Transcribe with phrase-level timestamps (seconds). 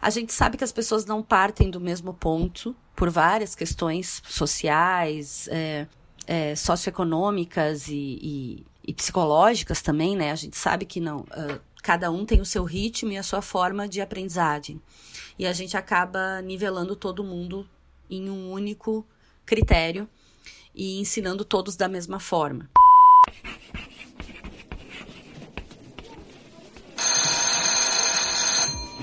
[0.00, 5.48] A gente sabe que as pessoas não partem do mesmo ponto por várias questões sociais,
[5.48, 5.86] é,
[6.26, 10.30] é, socioeconômicas e, e, e, psicológicas também, né?
[10.30, 11.20] A gente sabe que não.
[11.20, 14.80] Uh, cada um tem o seu ritmo e a sua forma de aprendizagem.
[15.38, 17.68] E a gente acaba nivelando todo mundo
[18.08, 19.06] em um único
[19.44, 20.08] critério
[20.74, 22.70] e ensinando todos da mesma forma.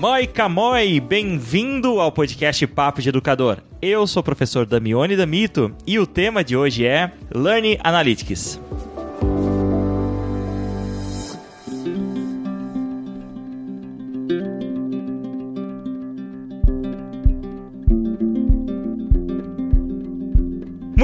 [0.02, 3.58] Moi Camoi, bem-vindo ao podcast Papo de Educador.
[3.80, 8.60] Eu sou o professor Damione Damito e o tema de hoje é Learning Analytics.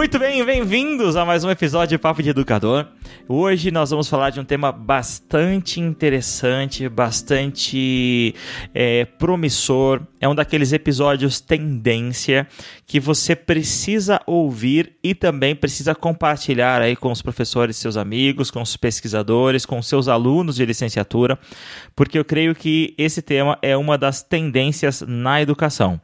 [0.08, 2.86] Muito bem, bem-vindos a mais um episódio de Papo de Educador.
[3.28, 8.34] Hoje nós vamos falar de um tema bastante interessante, bastante
[8.72, 10.00] é, promissor.
[10.18, 12.48] É um daqueles episódios tendência
[12.86, 18.62] que você precisa ouvir e também precisa compartilhar aí com os professores, seus amigos, com
[18.62, 21.38] os pesquisadores, com seus alunos de licenciatura,
[21.94, 26.00] porque eu creio que esse tema é uma das tendências na educação.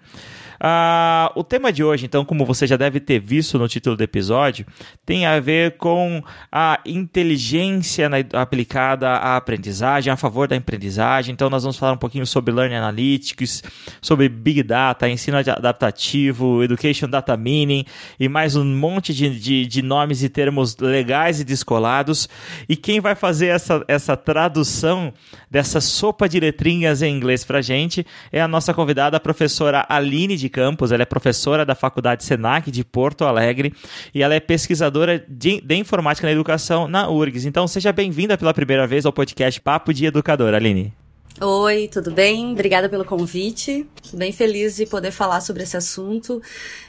[0.66, 4.02] Ah, o tema de hoje, então, como você já deve ter visto no título do
[4.02, 4.64] episódio,
[5.04, 11.34] tem a ver com a inteligência na, aplicada à aprendizagem, a favor da aprendizagem.
[11.34, 13.62] Então, nós vamos falar um pouquinho sobre Learning Analytics,
[14.00, 17.84] sobre Big Data, ensino adaptativo, Education Data Mining
[18.18, 22.26] e mais um monte de, de, de nomes e termos legais e descolados.
[22.66, 25.12] E quem vai fazer essa, essa tradução
[25.50, 30.38] dessa sopa de letrinhas em inglês para gente é a nossa convidada, a professora Aline
[30.38, 30.92] de Campos.
[30.92, 33.74] Ela é professora da Faculdade Senac de Porto Alegre
[34.14, 37.44] e ela é pesquisadora de, de informática na educação na URGS.
[37.44, 40.92] Então, seja bem-vinda pela primeira vez ao podcast Papo de Educador, Aline.
[41.40, 42.52] Oi, tudo bem?
[42.52, 43.84] Obrigada pelo convite.
[44.12, 46.40] Bem feliz de poder falar sobre esse assunto,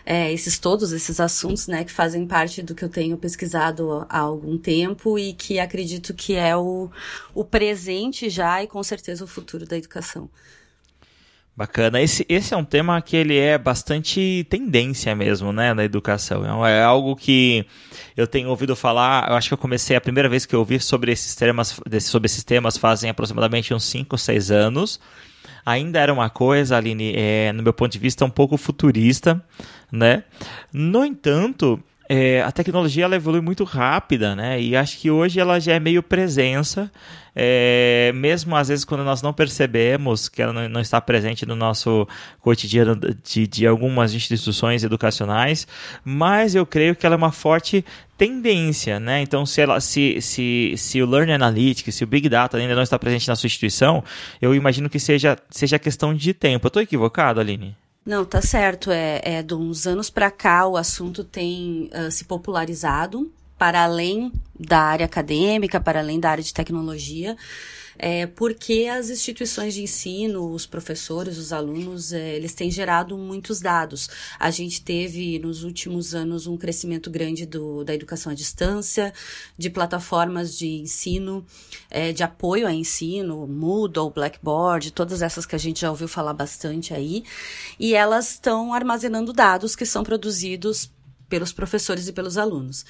[0.06, 4.20] é, esses todos esses assuntos, né, que fazem parte do que eu tenho pesquisado há
[4.20, 6.92] algum tempo e que acredito que é o,
[7.34, 10.30] o presente já e com certeza o futuro da educação.
[11.58, 12.02] Bacana.
[12.02, 16.66] Esse, esse é um tema que ele é bastante tendência mesmo, né, na educação.
[16.66, 17.66] É, é algo que
[18.18, 20.82] eu tenho ouvido falar, eu acho que eu comecei a primeira vez que eu ouvi
[20.82, 25.00] sobre esses temas, sobre esses temas fazem aproximadamente uns 5, 6 anos.
[25.66, 29.42] Ainda era uma coisa, Aline, é, no meu ponto de vista, um pouco futurista,
[29.90, 30.26] né?
[30.74, 34.62] No entanto, é, a tecnologia ela evolui muito rápida, né?
[34.62, 36.92] E acho que hoje ela já é meio presença
[37.36, 42.08] é, mesmo às vezes quando nós não percebemos que ela não, está presente no nosso
[42.40, 45.68] cotidiano de, de algumas instituições educacionais,
[46.04, 47.84] mas eu creio que ela é uma forte
[48.18, 49.22] tendência, né?
[49.22, 52.84] Então, se, ela, se, se, se o Learning Analytics, se o Big Data ainda não
[52.84, 54.02] está presente na sua instituição,
[54.42, 56.66] eu imagino que seja, seja questão de tempo.
[56.66, 57.76] Eu estou equivocado, Aline?
[58.06, 58.92] Não, tá certo.
[58.92, 64.32] É, é de uns anos para cá o assunto tem uh, se popularizado para além
[64.60, 67.36] da área acadêmica, para além da área de tecnologia,
[67.98, 73.60] é, porque as instituições de ensino, os professores, os alunos, é, eles têm gerado muitos
[73.60, 74.10] dados.
[74.40, 79.14] A gente teve nos últimos anos um crescimento grande do, da educação à distância,
[79.58, 81.46] de plataformas de ensino,
[81.90, 86.34] é, de apoio a ensino, Moodle, Blackboard, todas essas que a gente já ouviu falar
[86.34, 87.24] bastante aí,
[87.80, 90.92] e elas estão armazenando dados que são produzidos
[91.30, 92.86] pelos professores e pelos alunos.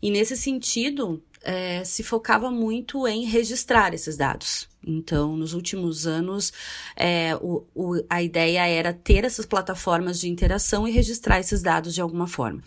[0.00, 4.68] E nesse sentido, é, se focava muito em registrar esses dados.
[4.84, 6.52] Então, nos últimos anos,
[6.96, 11.94] é, o, o, a ideia era ter essas plataformas de interação e registrar esses dados
[11.94, 12.62] de alguma forma.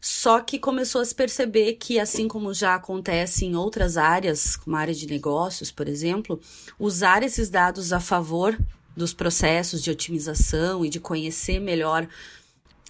[0.00, 4.76] Só que começou a se perceber que, assim como já acontece em outras áreas, como
[4.76, 6.38] a área de negócios, por exemplo,
[6.78, 8.58] usar esses dados a favor
[8.94, 12.06] dos processos de otimização e de conhecer melhor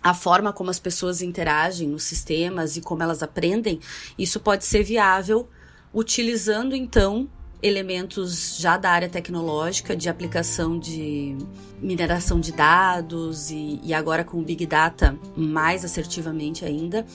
[0.04, 3.81] a forma como as pessoas interagem nos sistemas e como elas aprendem,
[4.19, 5.48] isso pode ser viável
[5.94, 7.26] utilizando então
[7.62, 11.38] elementos já da área tecnológica de aplicação de
[11.81, 17.06] mineração de dados e, e agora com o Big Data mais assertivamente ainda,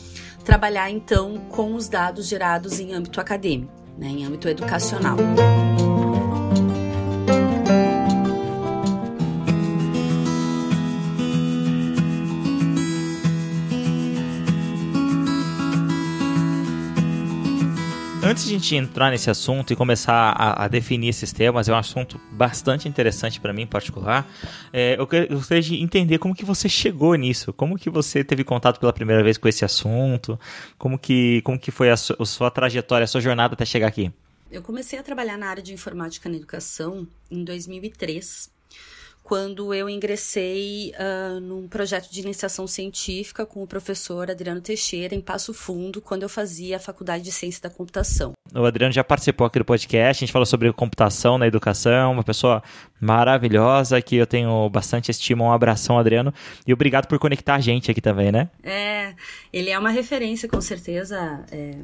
[0.43, 5.17] trabalhar então com os dados gerados em âmbito acadêmico, né, em âmbito educacional.
[18.29, 21.73] Antes de a gente entrar nesse assunto e começar a, a definir esses temas, é
[21.73, 24.31] um assunto bastante interessante para mim em particular.
[24.71, 28.79] É, eu, gostaria de entender como que você chegou nisso, como que você teve contato
[28.79, 30.39] pela primeira vez com esse assunto,
[30.77, 33.87] como que, como que foi a, su, a sua trajetória, a sua jornada até chegar
[33.87, 34.11] aqui.
[34.51, 38.51] Eu comecei a trabalhar na área de informática na educação em 2003
[39.29, 45.21] quando eu ingressei uh, num projeto de iniciação científica com o professor Adriano Teixeira, em
[45.21, 48.33] Passo Fundo, quando eu fazia a Faculdade de Ciência da Computação.
[48.55, 52.23] O Adriano já participou aqui do podcast, a gente falou sobre computação na educação, uma
[52.23, 52.63] pessoa
[52.99, 55.45] maravilhosa que eu tenho bastante estima.
[55.45, 56.33] Um abração, Adriano,
[56.65, 58.49] e obrigado por conectar a gente aqui também, né?
[58.63, 59.13] É,
[59.53, 61.45] ele é uma referência, com certeza.
[61.51, 61.75] É,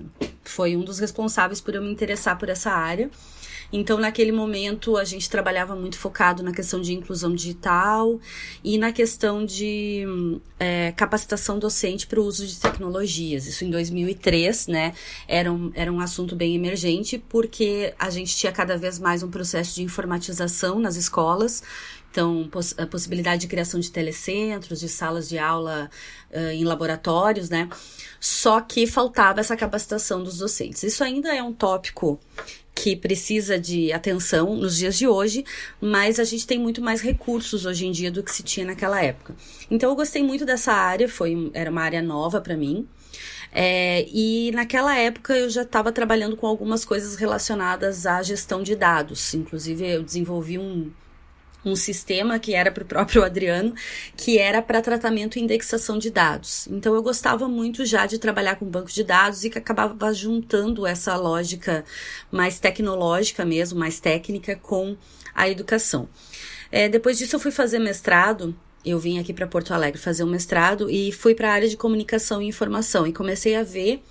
[0.43, 3.07] foi um dos responsáveis por eu me interessar por essa área.
[3.71, 8.19] Então, naquele momento, a gente trabalhava muito focado na questão de inclusão digital
[8.63, 10.05] e na questão de
[10.59, 13.47] é, capacitação docente para o uso de tecnologias.
[13.47, 14.93] Isso em 2003, né?
[15.27, 19.29] Era um, era um assunto bem emergente, porque a gente tinha cada vez mais um
[19.29, 21.63] processo de informatização nas escolas.
[22.15, 25.89] Então, a possibilidade de criação de telecentros, de salas de aula
[26.31, 27.67] uh, em laboratórios, né?
[28.21, 30.81] Só que faltava essa capacitação dos docentes.
[30.83, 32.17] Isso ainda é um tópico
[32.75, 35.45] que precisa de atenção nos dias de hoje,
[35.79, 39.01] mas a gente tem muito mais recursos hoje em dia do que se tinha naquela
[39.01, 39.33] época.
[39.71, 42.85] Então eu gostei muito dessa área, foi era uma área nova para mim.
[43.51, 48.75] É, e naquela época eu já estava trabalhando com algumas coisas relacionadas à gestão de
[48.75, 49.33] dados.
[49.33, 50.91] Inclusive, eu desenvolvi um,
[51.65, 53.73] um sistema que era para o próprio Adriano,
[54.15, 56.67] que era para tratamento e indexação de dados.
[56.69, 60.85] Então eu gostava muito já de trabalhar com banco de dados e que acabava juntando
[60.85, 61.83] essa lógica
[62.31, 64.95] mais tecnológica mesmo, mais técnica, com
[65.33, 66.07] a educação.
[66.71, 70.29] É, depois disso eu fui fazer mestrado eu vim aqui para Porto Alegre fazer um
[70.29, 74.03] mestrado e fui para a área de comunicação e informação e comecei a ver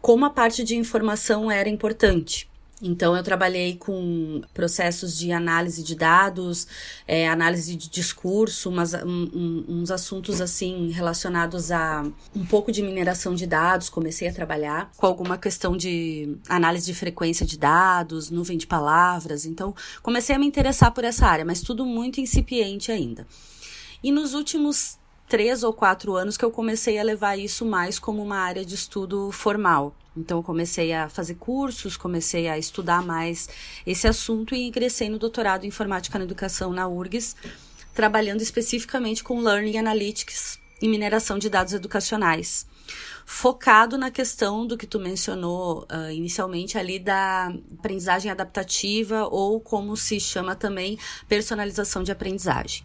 [0.00, 2.48] como a parte de informação era importante.
[2.86, 6.68] Então, eu trabalhei com processos de análise de dados,
[7.08, 12.04] é, análise de discurso, umas, um, uns assuntos assim relacionados a
[12.36, 13.88] um pouco de mineração de dados.
[13.88, 19.46] Comecei a trabalhar com alguma questão de análise de frequência de dados, nuvem de palavras.
[19.46, 23.26] Então, comecei a me interessar por essa área, mas tudo muito incipiente ainda.
[24.02, 28.22] E nos últimos três ou quatro anos que eu comecei a levar isso mais como
[28.22, 29.96] uma área de estudo formal.
[30.16, 33.48] Então, eu comecei a fazer cursos, comecei a estudar mais
[33.86, 37.36] esse assunto e ingressei no doutorado em Informática na Educação na URGS,
[37.94, 42.66] trabalhando especificamente com Learning Analytics e mineração de dados educacionais.
[43.24, 47.46] Focado na questão do que tu mencionou uh, inicialmente ali da
[47.78, 52.84] aprendizagem adaptativa ou como se chama também personalização de aprendizagem.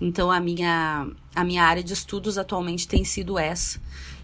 [0.00, 3.80] Então a minha a minha área de estudos atualmente tem sido essa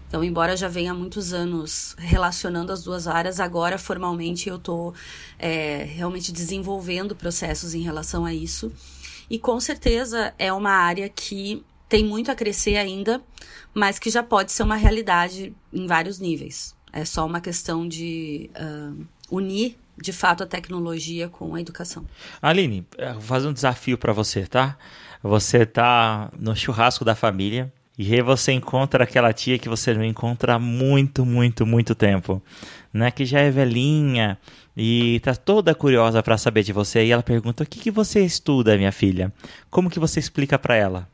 [0.07, 4.93] então, embora já venha muitos anos relacionando as duas áreas, agora formalmente eu estou
[5.37, 8.71] é, realmente desenvolvendo processos em relação a isso.
[9.29, 13.21] E com certeza é uma área que tem muito a crescer ainda,
[13.73, 16.73] mas que já pode ser uma realidade em vários níveis.
[16.93, 22.05] É só uma questão de uh, unir de fato a tecnologia com a educação.
[22.41, 24.77] Aline, vou fazer um desafio para você, tá?
[25.23, 30.03] Você tá no churrasco da família, e aí você encontra aquela tia que você não
[30.03, 32.41] encontra há muito, muito, muito tempo,
[32.93, 33.09] né?
[33.09, 34.37] Que já é velhinha
[34.75, 37.03] e tá toda curiosa para saber de você.
[37.03, 39.33] E ela pergunta: "O que que você estuda, minha filha?
[39.71, 41.09] Como que você explica para ela?"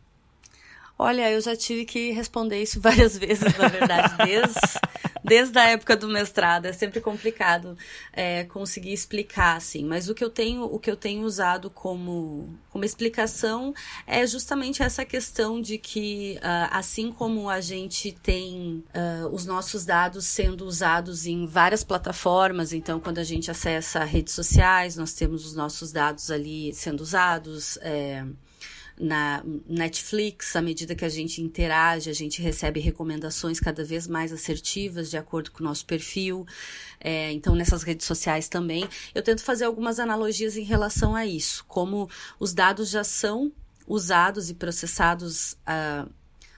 [0.99, 4.59] Olha, eu já tive que responder isso várias vezes, na verdade, desde,
[5.23, 6.65] desde a época do mestrado.
[6.65, 7.77] É sempre complicado
[8.11, 9.85] é, conseguir explicar, assim.
[9.85, 13.73] Mas o que eu tenho, o que eu tenho usado como, como explicação
[14.05, 19.85] é justamente essa questão de que, uh, assim como a gente tem uh, os nossos
[19.85, 25.45] dados sendo usados em várias plataformas, então quando a gente acessa redes sociais, nós temos
[25.45, 27.77] os nossos dados ali sendo usados.
[27.81, 28.25] É,
[28.99, 34.31] na Netflix, à medida que a gente interage, a gente recebe recomendações cada vez mais
[34.31, 36.45] assertivas de acordo com o nosso perfil.
[36.99, 38.87] É, então, nessas redes sociais também.
[39.13, 42.09] Eu tento fazer algumas analogias em relação a isso, como
[42.39, 43.51] os dados já são
[43.87, 45.53] usados e processados.
[45.67, 46.09] Uh,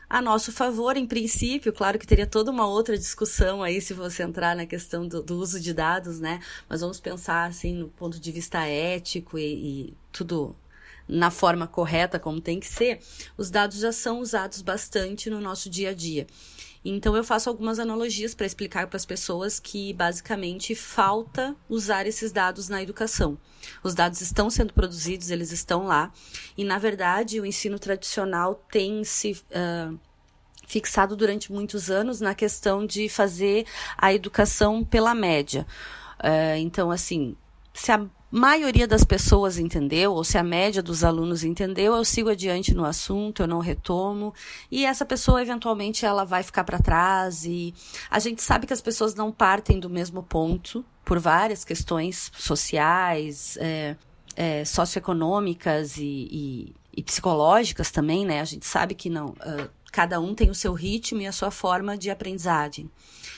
[0.07, 4.21] a nosso favor, em princípio, claro que teria toda uma outra discussão aí se você
[4.21, 6.39] entrar na questão do, do uso de dados, né?
[6.69, 10.55] Mas vamos pensar assim no ponto de vista ético e, e tudo
[11.07, 12.99] na forma correta, como tem que ser,
[13.37, 16.27] os dados já são usados bastante no nosso dia a dia.
[16.83, 22.31] Então eu faço algumas analogias para explicar para as pessoas que basicamente falta usar esses
[22.31, 23.39] dados na educação.
[23.83, 26.11] Os dados estão sendo produzidos, eles estão lá,
[26.55, 29.99] e na verdade o ensino tradicional tem se uh,
[30.67, 33.65] fixado durante muitos anos na questão de fazer
[33.97, 35.65] a educação pela média.
[36.19, 37.35] Uh, então, assim,
[37.73, 38.05] se a
[38.37, 42.83] maioria das pessoas entendeu, ou se a média dos alunos entendeu, eu sigo adiante no
[42.83, 44.33] assunto, eu não retomo,
[44.69, 47.73] e essa pessoa eventualmente ela vai ficar para trás e
[48.09, 53.57] a gente sabe que as pessoas não partem do mesmo ponto por várias questões sociais,
[53.61, 53.95] é,
[54.35, 58.39] é, socioeconômicas e, e e psicológicas também, né?
[58.39, 59.29] A gente sabe que não.
[59.29, 62.89] Uh, cada um tem o seu ritmo e a sua forma de aprendizagem.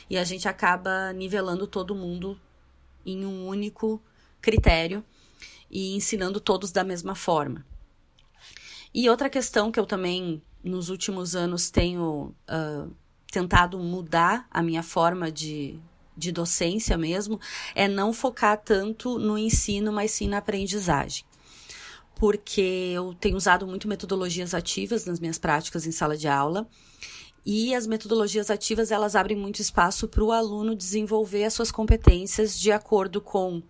[0.09, 2.39] E a gente acaba nivelando todo mundo
[3.05, 4.01] em um único
[4.41, 5.03] critério
[5.69, 7.65] e ensinando todos da mesma forma.
[8.93, 12.91] E outra questão que eu também, nos últimos anos, tenho uh,
[13.31, 15.79] tentado mudar a minha forma de,
[16.15, 17.39] de docência mesmo,
[17.75, 21.23] é não focar tanto no ensino, mas sim na aprendizagem.
[22.15, 26.67] Porque eu tenho usado muito metodologias ativas nas minhas práticas em sala de aula.
[27.45, 32.59] E as metodologias ativas, elas abrem muito espaço para o aluno desenvolver as suas competências
[32.59, 33.61] de acordo com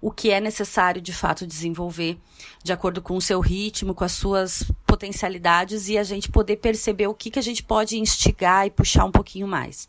[0.00, 2.18] o que é necessário de fato desenvolver,
[2.62, 7.06] de acordo com o seu ritmo, com as suas potencialidades e a gente poder perceber
[7.06, 9.88] o que, que a gente pode instigar e puxar um pouquinho mais.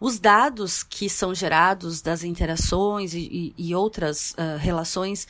[0.00, 5.26] Os dados que são gerados das interações e, e, e outras uh, relações,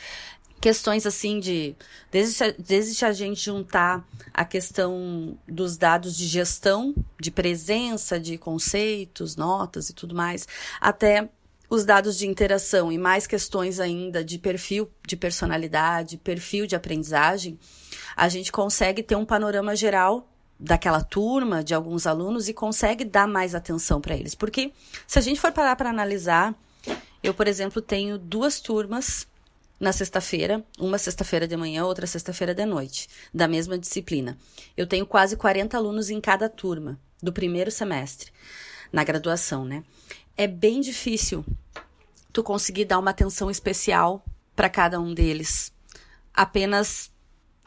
[0.60, 1.76] questões assim de.
[2.10, 9.36] Desde, desde a gente juntar a questão dos dados de gestão, de presença, de conceitos,
[9.36, 10.48] notas e tudo mais,
[10.80, 11.28] até
[11.68, 17.58] os dados de interação e mais questões ainda de perfil de personalidade, perfil de aprendizagem,
[18.16, 20.28] a gente consegue ter um panorama geral
[20.58, 24.34] daquela turma, de alguns alunos, e consegue dar mais atenção para eles.
[24.34, 24.72] Porque
[25.06, 26.54] se a gente for parar para analisar,
[27.22, 29.26] eu, por exemplo, tenho duas turmas
[29.80, 34.38] na sexta-feira, uma sexta-feira de manhã, outra sexta-feira de noite, da mesma disciplina.
[34.76, 38.30] Eu tenho quase 40 alunos em cada turma, do primeiro semestre,
[38.92, 39.82] na graduação, né?
[40.36, 41.44] É bem difícil
[42.32, 44.24] tu conseguir dar uma atenção especial
[44.56, 45.72] para cada um deles,
[46.32, 47.12] apenas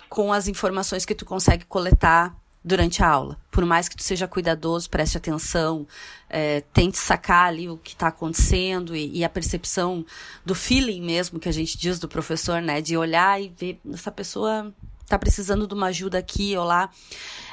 [0.10, 3.38] com as informações que tu consegue coletar durante a aula.
[3.50, 5.88] Por mais que tu seja cuidadoso, preste atenção,
[6.30, 10.06] é, tente sacar ali o que está acontecendo e, e, a percepção
[10.46, 12.82] do feeling mesmo que a gente diz do professor, né?
[12.82, 14.74] De olhar e ver essa pessoa
[15.08, 16.90] tá precisando de uma ajuda aqui ou lá.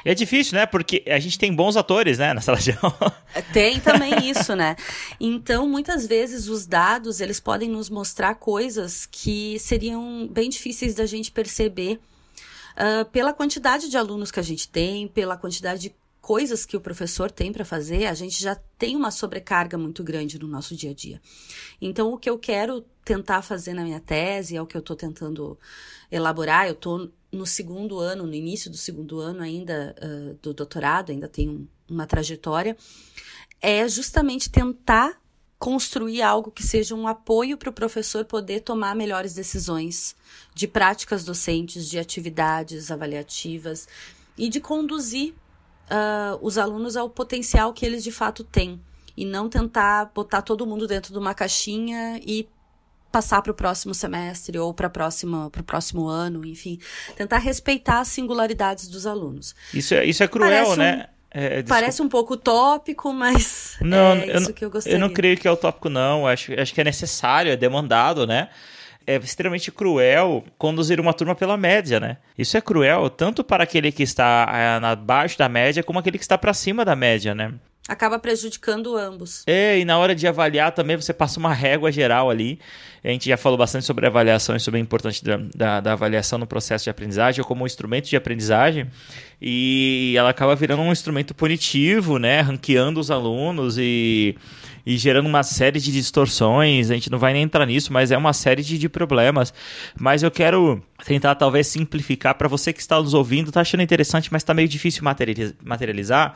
[0.03, 0.65] É difícil, né?
[0.65, 3.23] Porque a gente tem bons atores, né, na sala de aula.
[3.33, 4.75] É, tem também isso, né?
[5.19, 11.05] Então, muitas vezes os dados, eles podem nos mostrar coisas que seriam bem difíceis da
[11.05, 11.99] gente perceber
[12.75, 15.95] uh, pela quantidade de alunos que a gente tem, pela quantidade de
[16.25, 20.39] coisas que o professor tem para fazer, a gente já tem uma sobrecarga muito grande
[20.39, 21.21] no nosso dia a dia.
[21.79, 24.95] Então, o que eu quero tentar fazer na minha tese, é o que eu estou
[24.95, 25.55] tentando
[26.11, 31.11] elaborar, eu estou no segundo ano, no início do segundo ano ainda uh, do doutorado,
[31.11, 32.75] ainda tenho uma trajetória,
[33.61, 35.21] é justamente tentar
[35.57, 40.15] construir algo que seja um apoio para o professor poder tomar melhores decisões
[40.53, 43.87] de práticas docentes, de atividades avaliativas
[44.37, 45.33] e de conduzir
[45.85, 48.81] uh, os alunos ao potencial que eles de fato têm
[49.17, 52.47] e não tentar botar todo mundo dentro de uma caixinha e
[53.15, 56.77] passar para o próximo semestre ou para o próximo ano, enfim,
[57.15, 59.55] tentar respeitar as singularidades dos alunos.
[59.73, 61.07] Isso é, isso é cruel, Parece né?
[61.09, 61.15] Um...
[61.37, 64.97] É, Parece um pouco utópico, mas não, é isso eu, que eu gostaria.
[64.97, 66.27] Eu não creio que é utópico, não.
[66.27, 68.49] Acho, acho que é necessário, é demandado, né?
[69.07, 72.17] É extremamente cruel conduzir uma turma pela média, né?
[72.37, 76.23] Isso é cruel tanto para aquele que está é, abaixo da média como aquele que
[76.23, 77.53] está para cima da média, né?
[77.87, 79.43] Acaba prejudicando ambos.
[79.45, 82.59] É, e na hora de avaliar também você passa uma régua geral ali.
[83.03, 86.39] A gente já falou bastante sobre avaliação e sobre a importância da, da, da avaliação
[86.39, 88.89] no processo de aprendizagem como um instrumento de aprendizagem.
[89.39, 92.41] E ela acaba virando um instrumento punitivo, né?
[92.41, 94.35] Ranqueando os alunos e
[94.85, 96.91] e gerando uma série de distorções.
[96.91, 99.53] A gente não vai nem entrar nisso, mas é uma série de, de problemas.
[99.99, 104.29] Mas eu quero tentar talvez simplificar para você que está nos ouvindo, está achando interessante,
[104.31, 105.03] mas está meio difícil
[105.63, 106.33] materializar.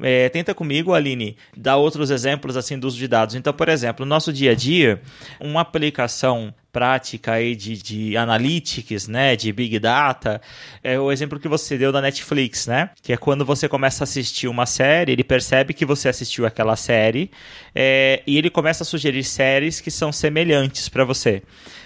[0.00, 3.34] É, tenta comigo, Aline, dar outros exemplos assim do uso de dados.
[3.34, 5.00] Então, por exemplo, no nosso dia a dia,
[5.40, 10.40] uma aplicação prática aí de, de analytics, né, de big data,
[10.84, 14.06] é o exemplo que você deu da Netflix, né, que é quando você começa a
[14.06, 17.30] assistir uma série, ele percebe que você assistiu aquela série
[17.74, 21.42] é, e ele começa a sugerir séries que são semelhantes para você.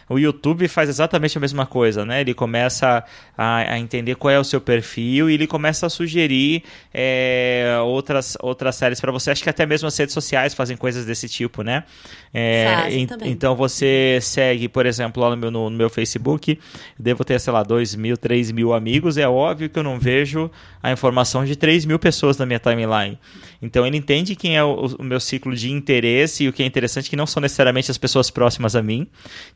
[0.09, 2.21] O YouTube faz exatamente a mesma coisa, né?
[2.21, 3.05] Ele começa
[3.37, 8.37] a, a entender qual é o seu perfil e ele começa a sugerir é, outras,
[8.41, 9.31] outras séries para você.
[9.31, 11.85] Acho que até mesmo as redes sociais fazem coisas desse tipo, né?
[12.33, 16.59] É, en, então você segue, por exemplo, lá no meu, no, no meu Facebook,
[16.99, 19.17] devo ter, sei lá, 2 mil, 3 mil amigos.
[19.17, 20.51] É óbvio que eu não vejo
[20.85, 23.19] a informação de 3 mil pessoas na minha timeline.
[23.63, 26.67] Então ele entende quem é o, o meu ciclo de interesse e o que é
[26.67, 29.07] interessante, que não são necessariamente as pessoas próximas a mim.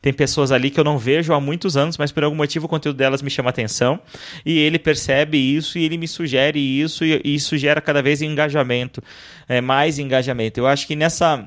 [0.01, 2.69] Tem pessoas ali que eu não vejo há muitos anos, mas por algum motivo o
[2.69, 4.01] conteúdo delas me chama atenção.
[4.43, 8.23] E ele percebe isso e ele me sugere isso, e, e isso gera cada vez
[8.23, 9.03] engajamento,
[9.47, 10.59] é, mais engajamento.
[10.59, 11.47] Eu acho que nessa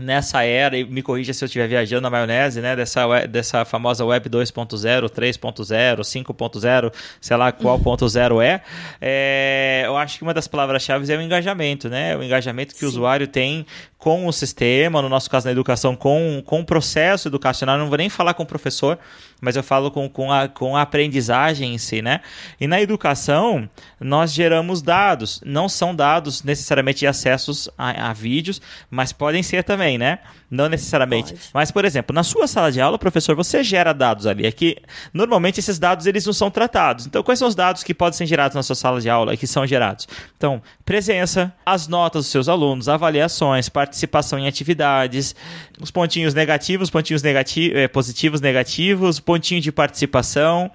[0.00, 4.04] nessa era, e me corrija se eu estiver viajando na maionese, né, dessa, dessa famosa
[4.04, 8.62] web 2.0, 3.0, 5.0, sei lá qual ponto zero é,
[9.00, 12.86] é, eu acho que uma das palavras-chave é o engajamento, né, o engajamento que Sim.
[12.86, 13.66] o usuário tem
[13.98, 17.98] com o sistema, no nosso caso na educação, com, com o processo educacional, não vou
[17.98, 18.96] nem falar com o professor,
[19.40, 22.20] mas eu falo com, com, a, com a aprendizagem em si, né?
[22.60, 23.68] E na educação,
[24.00, 29.64] nós geramos dados, não são dados necessariamente de acessos a, a vídeos, mas podem ser
[29.64, 30.20] também, né?
[30.50, 31.32] Não necessariamente.
[31.32, 31.50] Pode.
[31.52, 34.46] Mas, por exemplo, na sua sala de aula, professor, você gera dados ali.
[34.46, 34.78] É que,
[35.12, 37.06] normalmente, esses dados eles não são tratados.
[37.06, 39.36] Então, quais são os dados que podem ser gerados na sua sala de aula e
[39.36, 40.08] que são gerados?
[40.36, 45.36] Então, presença, as notas dos seus alunos, avaliações, participação em atividades,
[45.80, 50.70] os pontinhos negativos, pontinhos negati eh, positivos, negativos, pontinho de participação.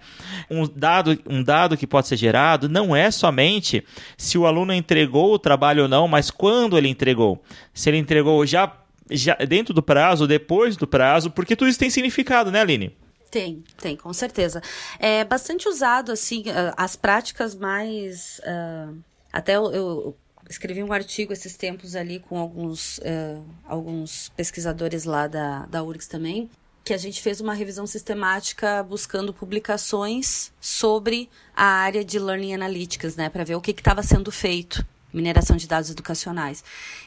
[0.52, 3.84] Um dado, um dado que pode ser gerado não é somente
[4.18, 7.42] se o aluno entregou o trabalho ou não, mas quando ele entregou.
[7.74, 8.72] Se ele entregou já
[9.10, 12.96] já dentro do prazo, depois do prazo, porque tudo isso tem significado, né, Aline?
[13.30, 14.62] Tem, tem, com certeza.
[15.00, 16.44] É bastante usado, assim,
[16.78, 18.40] as práticas mais.
[18.40, 18.96] Uh,
[19.32, 20.18] até eu, eu,
[20.48, 26.08] escrevi um artigo esses tempos ali com alguns, uh, alguns pesquisadores lá da, da URGS
[26.08, 26.48] também,
[26.84, 33.16] que a gente fez uma revisão sistemática buscando publicações sobre a área de Learning Analytics,
[33.16, 36.64] né, para ver o que estava sendo feito mineração de dados educacionais.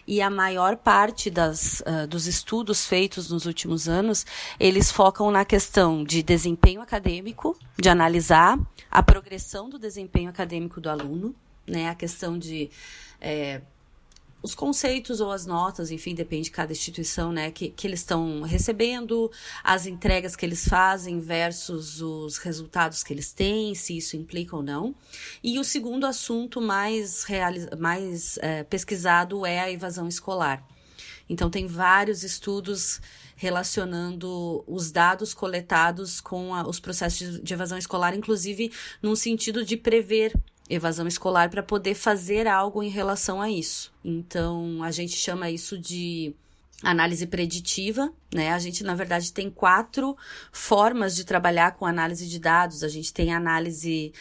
[0.07, 4.25] E a maior parte das, uh, dos estudos feitos nos últimos anos,
[4.59, 8.59] eles focam na questão de desempenho acadêmico, de analisar
[8.91, 11.35] a progressão do desempenho acadêmico do aluno,
[11.67, 12.71] né, a questão de
[13.21, 13.61] é,
[14.47, 18.43] os conceitos ou as notas, enfim, depende de cada instituição, né, que, que eles estão
[18.43, 19.29] recebendo,
[19.63, 24.63] as entregas que eles fazem versus os resultados que eles têm, se isso implica ou
[24.63, 24.95] não.
[25.43, 27.27] E o segundo assunto mais,
[27.77, 30.65] mais é, pesquisado é a evasão escolar.
[31.29, 33.01] Então, tem vários estudos
[33.35, 38.71] relacionando os dados coletados com a, os processos de evasão escolar, inclusive
[39.03, 40.33] num sentido de prever
[40.69, 43.93] evasão escolar para poder fazer algo em relação a isso.
[44.05, 46.35] Então, a gente chama isso de
[46.83, 48.53] análise preditiva, né?
[48.53, 50.17] A gente, na verdade, tem quatro
[50.53, 52.83] formas de trabalhar com análise de dados.
[52.83, 54.13] A gente tem a análise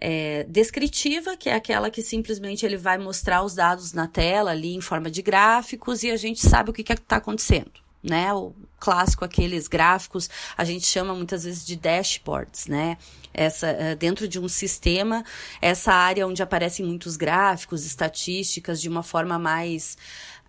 [0.00, 4.74] é, descritiva, que é aquela que simplesmente ele vai mostrar os dados na tela ali
[4.74, 8.32] em forma de gráficos e a gente sabe o que está acontecendo, né?
[8.32, 12.96] O clássico, aqueles gráficos, a gente chama muitas vezes de dashboards, né?
[13.38, 15.24] essa eh, dentro de um sistema,
[15.62, 19.96] essa área onde aparecem muitos gráficos, estatísticas de uma forma mais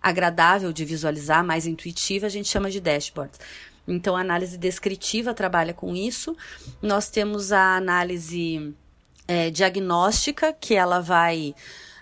[0.02, 3.32] agradável de visualizar, mais intuitiva, a gente chama de dashboard.
[3.86, 6.36] Então, a análise descritiva trabalha com isso.
[6.82, 8.74] Nós temos a análise
[9.26, 11.54] é, diagnóstica, que ela vai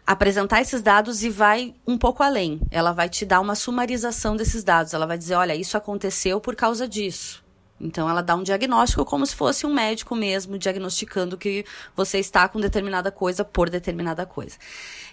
[0.09, 2.63] apresentar esses dados e vai um pouco além.
[2.71, 4.95] Ela vai te dar uma sumarização desses dados.
[4.95, 7.45] Ela vai dizer: olha, isso aconteceu por causa disso.
[7.79, 12.49] Então, ela dá um diagnóstico como se fosse um médico mesmo diagnosticando que você está
[12.49, 14.57] com determinada coisa por determinada coisa.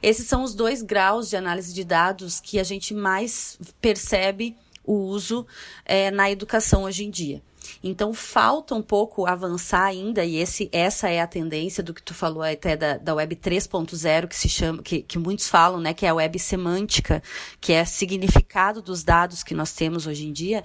[0.01, 4.93] Esses são os dois graus de análise de dados que a gente mais percebe o
[4.93, 5.45] uso
[5.83, 7.43] é, na educação hoje em dia.
[7.83, 12.13] Então falta um pouco avançar ainda, e esse, essa é a tendência do que tu
[12.13, 16.05] falou até da, da web 3.0, que se chama, que, que muitos falam, né, que
[16.05, 17.21] é a web semântica,
[17.59, 20.63] que é significado dos dados que nós temos hoje em dia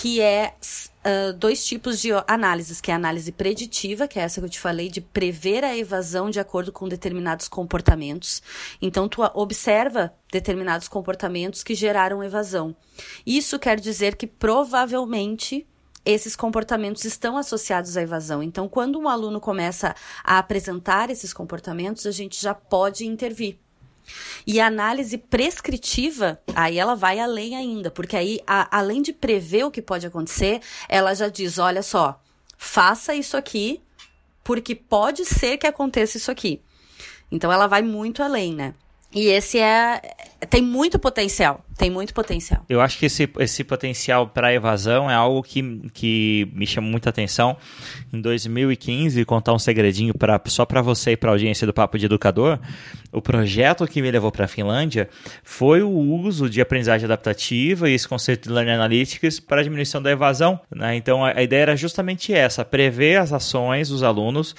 [0.00, 0.54] que é
[1.06, 4.50] uh, dois tipos de análises, que é a análise preditiva, que é essa que eu
[4.50, 8.42] te falei, de prever a evasão de acordo com determinados comportamentos.
[8.82, 12.74] Então, tu observa determinados comportamentos que geraram evasão.
[13.24, 15.64] Isso quer dizer que provavelmente
[16.04, 18.42] esses comportamentos estão associados à evasão.
[18.42, 23.58] Então, quando um aluno começa a apresentar esses comportamentos, a gente já pode intervir.
[24.46, 29.64] E a análise prescritiva, aí ela vai além ainda, porque aí, a, além de prever
[29.64, 32.20] o que pode acontecer, ela já diz: olha só,
[32.58, 33.80] faça isso aqui,
[34.42, 36.60] porque pode ser que aconteça isso aqui.
[37.32, 38.74] Então ela vai muito além, né?
[39.12, 40.02] E esse é.
[40.46, 41.64] Tem muito potencial.
[41.76, 42.64] Tem muito potencial.
[42.68, 47.10] Eu acho que esse, esse potencial para evasão é algo que, que me chama muita
[47.10, 47.56] atenção.
[48.12, 51.98] Em 2015, contar um segredinho pra, só para você e para a audiência do Papo
[51.98, 52.60] de Educador,
[53.12, 55.08] o projeto que me levou para a Finlândia
[55.42, 60.00] foi o uso de aprendizagem adaptativa e esse conceito de Learning Analytics para a diminuição
[60.00, 60.60] da evasão.
[60.74, 60.96] Né?
[60.96, 64.54] Então, a, a ideia era justamente essa: prever as ações dos alunos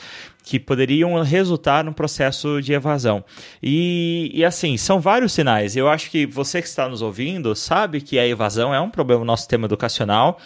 [0.45, 3.26] que poderiam resultar num processo de evasão.
[3.62, 5.75] E, e, assim, são vários sinais.
[5.76, 9.20] Eu acho que você que está nos ouvindo sabe que a evasão é um problema
[9.20, 10.40] no nosso sistema educacional,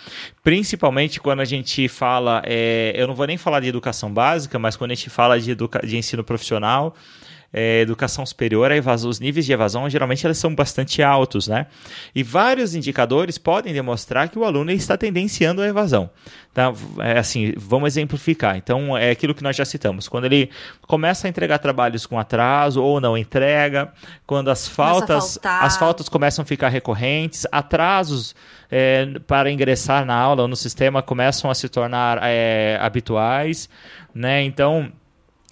[0.44, 4.76] principalmente quando a gente fala, é, eu não vou nem falar de educação básica, mas
[4.76, 6.96] quando a gente fala de, educa de ensino profissional,
[7.52, 11.68] é, educação superior, a evasão, os níveis de evasão geralmente eles são bastante altos, né?
[12.14, 16.10] E vários indicadores podem demonstrar que o aluno está tendenciando a evasão.
[16.54, 16.74] Tá?
[17.00, 18.58] É assim, vamos exemplificar.
[18.58, 20.08] Então, é aquilo que nós já citamos.
[20.08, 20.50] Quando ele
[20.82, 23.92] começa a entregar trabalhos com atraso ou não entrega,
[24.26, 28.36] quando as faltas, as faltas começam a ficar recorrentes, atrasos
[28.70, 33.70] é, para ingressar na aula ou no sistema começam a se tornar é, habituais,
[34.14, 34.44] né?
[34.44, 34.92] Então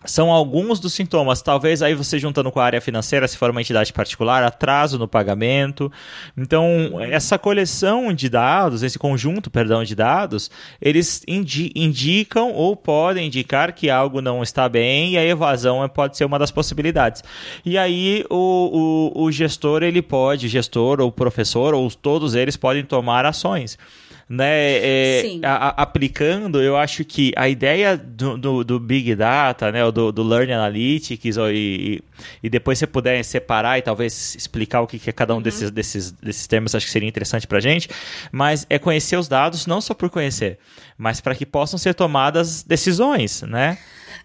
[0.08, 1.42] são alguns dos sintomas.
[1.42, 5.08] Talvez aí você juntando com a área financeira, se for uma entidade particular, atraso no
[5.08, 5.92] pagamento.
[6.36, 10.50] Então, essa coleção de dados, esse conjunto, perdão, de dados,
[10.82, 16.18] eles indi indicam ou podem indicar que algo não está bem e a evasão pode
[16.18, 17.24] ser uma das possibilidades.
[17.66, 22.84] E aí o, o, o gestor, ele pode, gestor ou professor, ou todos eles podem
[22.84, 23.78] tomar ações
[24.30, 29.90] né, é, a, aplicando, eu acho que a ideia do, do, do Big Data, né,
[29.90, 32.04] do, do Learning Analytics, e,
[32.44, 35.42] e, depois você puder separar e talvez explicar o que, é cada um uhum.
[35.44, 37.90] desses, desses, desses termos, acho que seria interessante para gente,
[38.30, 40.60] mas é conhecer os dados não só por conhecer,
[40.98, 43.78] mas para que possam ser tomadas decisões, né?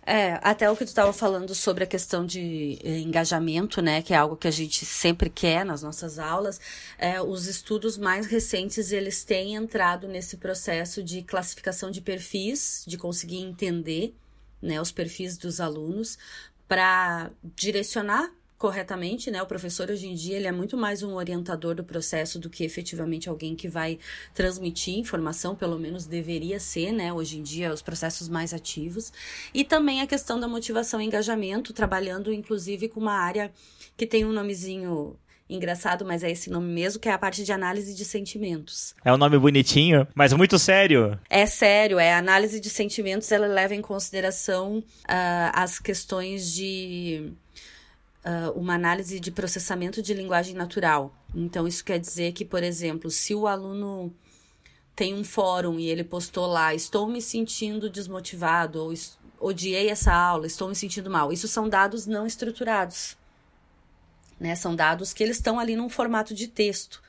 [0.04, 4.12] É, até o que tu estava falando sobre a questão de eh, engajamento, né, que
[4.12, 6.60] é algo que a gente sempre quer nas nossas aulas,
[6.98, 12.98] é, os estudos mais recentes, eles têm entrado nesse processo de classificação de perfis, de
[12.98, 14.12] conseguir entender,
[14.60, 16.18] né, os perfis dos alunos,
[16.66, 19.42] para direcionar corretamente, né?
[19.42, 22.62] O professor hoje em dia ele é muito mais um orientador do processo do que
[22.62, 23.98] efetivamente alguém que vai
[24.32, 27.12] transmitir informação, pelo menos deveria ser, né?
[27.12, 29.12] Hoje em dia os processos mais ativos
[29.52, 33.50] e também a questão da motivação e engajamento, trabalhando inclusive com uma área
[33.96, 35.16] que tem um nomezinho
[35.50, 38.94] engraçado, mas é esse nome mesmo, que é a parte de análise de sentimentos.
[39.04, 41.18] É um nome bonitinho, mas muito sério.
[41.28, 47.32] É sério, é a análise de sentimentos, ela leva em consideração uh, as questões de
[48.24, 51.14] uh, uma análise de processamento de linguagem natural.
[51.34, 54.12] Então, isso quer dizer que, por exemplo, se o aluno
[54.94, 58.92] tem um fórum e ele postou lá, estou me sentindo desmotivado, ou
[59.40, 61.32] odiei essa aula, estou me sentindo mal.
[61.32, 63.16] Isso são dados não estruturados.
[64.38, 64.54] Né?
[64.54, 67.01] São dados que eles estão ali num formato de texto.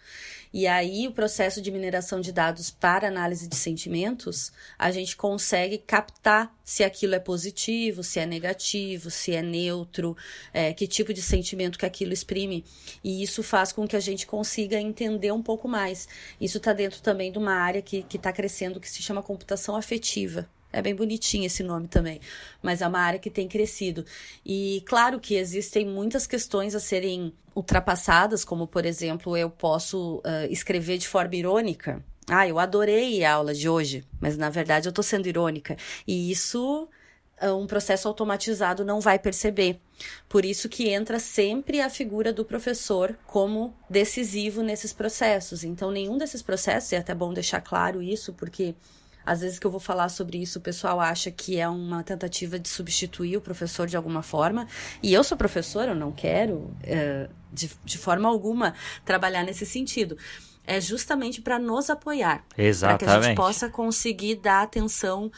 [0.54, 5.80] E aí, o processo de mineração de dados para análise de sentimentos, a gente consegue
[5.80, 10.16] captar se aquilo é positivo, se é negativo, se é neutro,
[10.54, 12.63] é, que tipo de sentimento que aquilo exprime.
[13.04, 16.08] E isso faz com que a gente consiga entender um pouco mais.
[16.39, 20.48] Isso está dentro também de uma área que está crescendo que se chama computação afetiva.
[20.74, 22.20] É bem bonitinho esse nome também,
[22.62, 24.04] mas é uma área que tem crescido.
[24.44, 30.52] E claro que existem muitas questões a serem ultrapassadas, como por exemplo, eu posso uh,
[30.52, 32.04] escrever de forma irônica.
[32.28, 35.78] Ah, eu adorei a aula de hoje, mas na verdade eu estou sendo irônica.
[36.08, 36.90] E isso
[37.42, 39.80] uh, um processo automatizado não vai perceber.
[40.28, 45.64] Por isso que entra sempre a figura do professor como decisivo nesses processos.
[45.64, 48.74] Então, nenhum desses processos, e é até bom deixar claro isso, porque
[49.26, 52.60] às vezes que eu vou falar sobre isso, o pessoal acha que é uma tentativa
[52.60, 54.68] de substituir o professor de alguma forma.
[55.02, 58.74] E eu sou professora, eu não quero, é, de, de forma alguma,
[59.06, 60.18] trabalhar nesse sentido.
[60.66, 62.44] É justamente para nos apoiar.
[62.58, 63.00] Exatamente.
[63.00, 65.32] Para que a gente possa conseguir dar atenção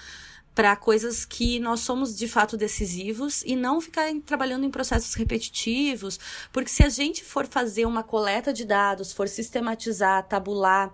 [0.56, 6.18] para coisas que nós somos de fato decisivos e não ficar trabalhando em processos repetitivos,
[6.52, 10.94] porque se a gente for fazer uma coleta de dados, for sistematizar, tabular,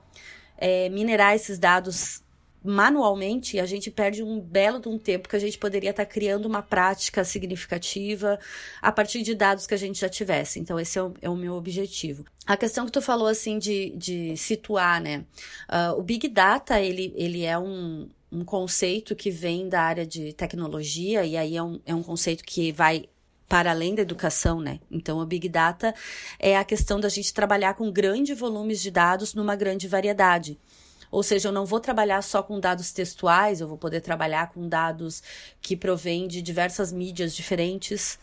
[0.58, 2.21] é, minerar esses dados
[2.64, 6.12] manualmente, a gente perde um belo de um tempo que a gente poderia estar tá
[6.12, 8.40] criando uma prática significativa
[8.82, 10.60] a partir de dados que a gente já tivesse.
[10.60, 12.26] Então, esse é o, é o meu objetivo.
[12.46, 15.26] A questão que tu falou, assim, de, de situar, né?
[15.70, 20.34] Uh, o Big Data, ele, ele é um, um conceito que vem da área de
[20.34, 23.06] tecnologia, e aí é um, é um conceito que vai
[23.50, 24.80] para além da educação, né?
[24.90, 25.94] Então, o Big Data
[26.40, 30.58] é a questão da gente trabalhar com grandes volumes de dados numa grande variedade.
[31.12, 34.68] Ou seja, eu não vou trabalhar só com dados textuais, eu vou poder trabalhar com
[34.68, 35.22] dados
[35.62, 38.18] que provêm de diversas mídias diferentes,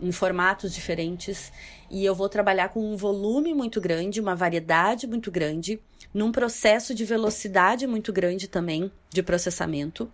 [0.00, 1.50] em formatos diferentes,
[1.90, 5.80] e eu vou trabalhar com um volume muito grande, uma variedade muito grande,
[6.12, 10.10] num processo de velocidade muito grande também de processamento,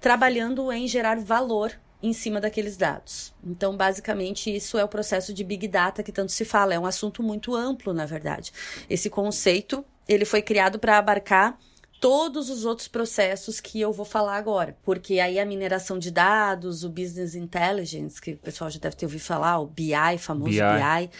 [0.00, 3.32] trabalhando em gerar valor em cima daqueles dados.
[3.44, 6.74] Então, basicamente, isso é o processo de Big Data que tanto se fala.
[6.74, 8.52] É um assunto muito amplo, na verdade.
[8.88, 11.58] Esse conceito ele foi criado para abarcar
[12.00, 14.76] todos os outros processos que eu vou falar agora.
[14.82, 19.04] Porque aí a mineração de dados, o business intelligence, que o pessoal já deve ter
[19.04, 21.10] ouvido falar, o BI, famoso BI, BI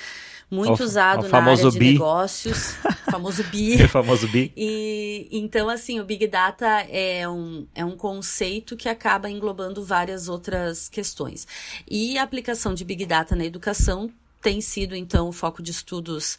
[0.51, 1.93] muito o, usado o na área de BI.
[1.93, 2.75] negócios,
[3.09, 3.85] famoso BI.
[3.85, 4.53] o famoso BI.
[4.57, 10.29] E então assim, o Big Data é um, é um conceito que acaba englobando várias
[10.29, 11.47] outras questões.
[11.89, 16.39] E a aplicação de Big Data na educação tem sido então o foco de estudos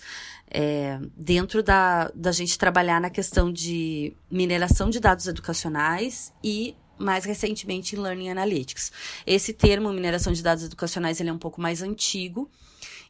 [0.49, 7.25] é, dentro da, da gente trabalhar na questão de mineração de dados educacionais e mais
[7.25, 8.91] recentemente em Learning Analytics.
[9.25, 12.49] Esse termo, mineração de dados educacionais, ele é um pouco mais antigo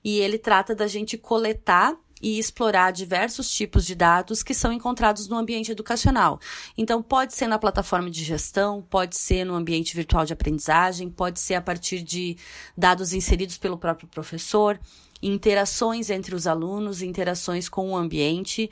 [0.04, 5.28] e ele trata da gente coletar e explorar diversos tipos de dados que são encontrados
[5.28, 6.40] no ambiente educacional.
[6.78, 11.40] Então, pode ser na plataforma de gestão, pode ser no ambiente virtual de aprendizagem, pode
[11.40, 12.38] ser a partir de
[12.78, 14.80] dados inseridos pelo próprio professor,
[15.22, 18.70] interações entre os alunos, interações com o ambiente.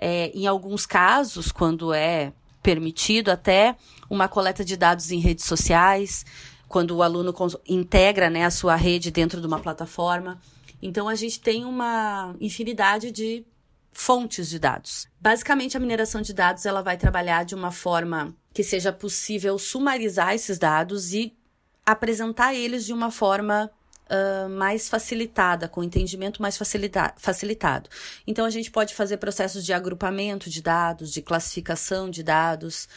[0.00, 3.76] É, em alguns casos, quando é permitido, até
[4.10, 6.24] uma coleta de dados em redes sociais,
[6.68, 7.34] quando o aluno
[7.66, 10.38] integra né, a sua rede dentro de uma plataforma.
[10.80, 13.44] Então, a gente tem uma infinidade de
[13.92, 15.08] fontes de dados.
[15.20, 20.34] Basicamente, a mineração de dados ela vai trabalhar de uma forma que seja possível sumarizar
[20.34, 21.36] esses dados e
[21.84, 23.70] apresentar eles de uma forma
[24.08, 27.88] uh, mais facilitada, com entendimento mais facilita facilitado.
[28.26, 32.88] Então, a gente pode fazer processos de agrupamento de dados, de classificação de dados,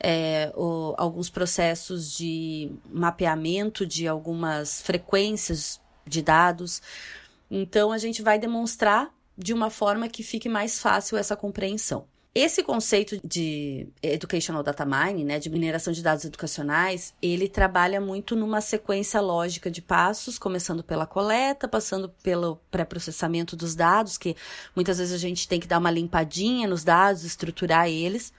[0.00, 0.52] é,
[0.96, 6.82] alguns processos de mapeamento de algumas frequências de dados.
[7.50, 12.06] Então, a gente vai demonstrar de uma forma que fique mais fácil essa compreensão.
[12.34, 18.36] Esse conceito de educational data mining, né, de mineração de dados educacionais, ele trabalha muito
[18.36, 24.36] numa sequência lógica de passos, começando pela coleta, passando pelo pré-processamento dos dados, que
[24.76, 28.32] muitas vezes a gente tem que dar uma limpadinha nos dados, estruturar eles,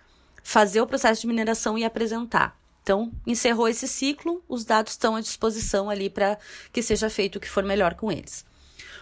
[0.43, 2.57] fazer o processo de mineração e apresentar.
[2.83, 6.37] Então, encerrou esse ciclo, os dados estão à disposição ali para
[6.71, 8.45] que seja feito o que for melhor com eles.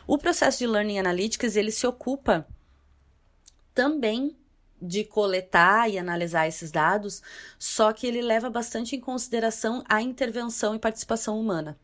[0.08, 2.48] O processo de Learning Analytics, ele se ocupa
[3.76, 4.38] também
[4.82, 7.22] de coletar e analisar esses dados,
[7.60, 11.78] só que ele leva bastante em consideração a intervenção e participação humana.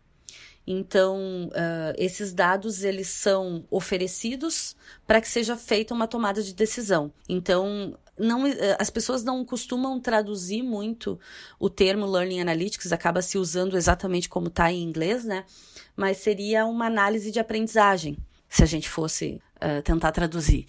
[0.65, 7.11] Então, uh, esses dados eles são oferecidos para que seja feita uma tomada de decisão.
[7.27, 8.43] Então, não,
[8.79, 11.19] as pessoas não costumam traduzir muito
[11.59, 15.43] o termo Learning Analytics, acaba se usando exatamente como está em inglês, né?
[15.95, 18.17] Mas seria uma análise de aprendizagem,
[18.49, 20.65] se a gente fosse uh, tentar traduzir.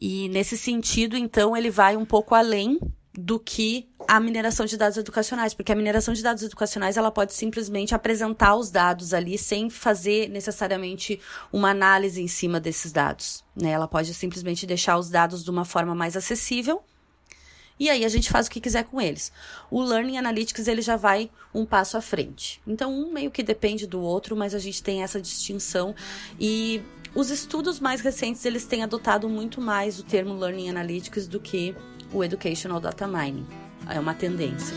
[0.00, 2.78] E nesse sentido, então, ele vai um pouco além
[3.14, 7.34] do que a mineração de dados educacionais, porque a mineração de dados educacionais ela pode
[7.34, 11.20] simplesmente apresentar os dados ali sem fazer necessariamente
[11.52, 13.44] uma análise em cima desses dados.
[13.54, 13.70] Né?
[13.70, 16.82] Ela pode simplesmente deixar os dados de uma forma mais acessível
[17.78, 19.32] e aí a gente faz o que quiser com eles.
[19.70, 22.60] O Learning Analytics ele já vai um passo à frente.
[22.66, 25.94] Então um meio que depende do outro, mas a gente tem essa distinção
[26.38, 26.82] e
[27.14, 31.74] os estudos mais recentes eles têm adotado muito mais o termo Learning Analytics do que
[32.12, 33.46] o Educational Data Mining.
[33.88, 34.76] É uma tendência.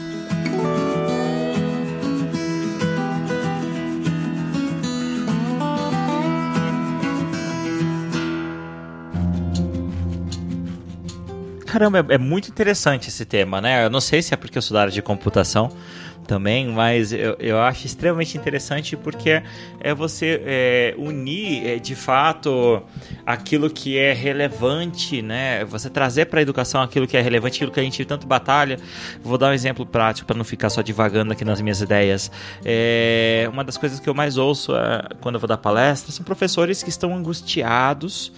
[11.66, 13.86] Caramba, é, é muito interessante esse tema, né?
[13.86, 15.72] Eu não sei se é porque eu sou da área de computação,
[16.26, 19.42] também, mas eu, eu acho extremamente interessante porque
[19.80, 22.82] é você é, unir é, de fato
[23.26, 25.64] aquilo que é relevante, né?
[25.66, 28.78] Você trazer para a educação aquilo que é relevante, aquilo que a gente tanto batalha.
[29.24, 32.32] Vou dar um exemplo prático para não ficar só divagando aqui nas minhas ideias.
[32.64, 36.26] É, uma das coisas que eu mais ouço é, quando eu vou dar palestra são
[36.26, 38.32] professores que estão angustiados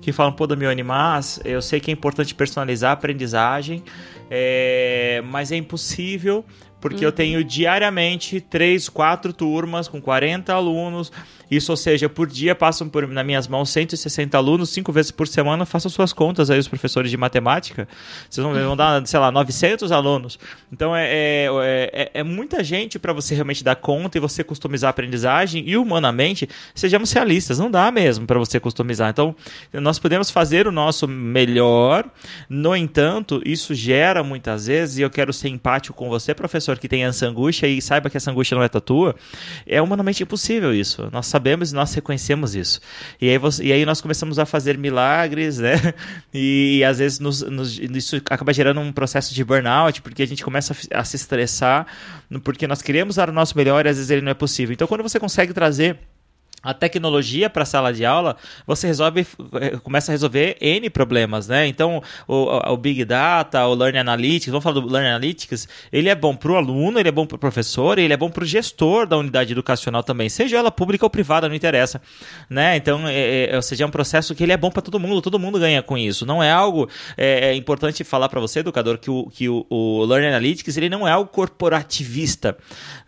[0.00, 3.82] que falam, pô, Damione, mas eu sei que é importante personalizar a aprendizagem,
[4.30, 6.44] é, mas é impossível
[6.80, 7.08] porque uhum.
[7.08, 11.12] eu tenho diariamente três, quatro turmas com 40 alunos
[11.50, 15.26] isso, ou seja, por dia passam por, nas minhas mãos 160 alunos, cinco vezes por
[15.26, 17.88] semana, façam suas contas aí, os professores de matemática.
[18.28, 20.38] Vocês vão, vão dar, sei lá, 900 alunos.
[20.72, 21.50] Então, é, é,
[21.92, 25.64] é, é muita gente para você realmente dar conta e você customizar a aprendizagem.
[25.66, 29.10] E, humanamente, sejamos realistas, não dá mesmo para você customizar.
[29.10, 29.34] Então,
[29.72, 32.04] nós podemos fazer o nosso melhor.
[32.48, 36.88] No entanto, isso gera muitas vezes, e eu quero ser empático com você, professor, que
[36.88, 39.14] tem essa angústia e saiba que essa angústia não é tua,
[39.66, 41.08] é humanamente impossível isso.
[41.12, 42.80] Nós sabemos e nós reconhecemos isso.
[43.20, 45.74] E aí, você, e aí nós começamos a fazer milagres, né?
[46.32, 50.26] E, e às vezes nos, nos, isso acaba gerando um processo de burnout, porque a
[50.26, 51.86] gente começa a, a se estressar,
[52.44, 54.72] porque nós queremos dar o nosso melhor e às vezes ele não é possível.
[54.72, 55.98] Então, quando você consegue trazer
[56.62, 61.48] a tecnologia para a sala de aula, você resolve, eh, começa a resolver N problemas,
[61.48, 61.66] né?
[61.66, 66.14] Então, o, o Big Data, o Learning Analytics, vamos falar do Learning Analytics, ele é
[66.14, 68.46] bom para o aluno, ele é bom para o professor, ele é bom para o
[68.46, 72.00] gestor da unidade educacional também, seja ela pública ou privada, não interessa,
[72.48, 72.76] né?
[72.76, 75.22] Então, é, é, ou seja, é um processo que ele é bom para todo mundo,
[75.22, 76.26] todo mundo ganha com isso.
[76.26, 80.04] Não é algo, é, é importante falar para você, educador, que, o, que o, o
[80.04, 82.56] Learning Analytics, ele não é algo corporativista,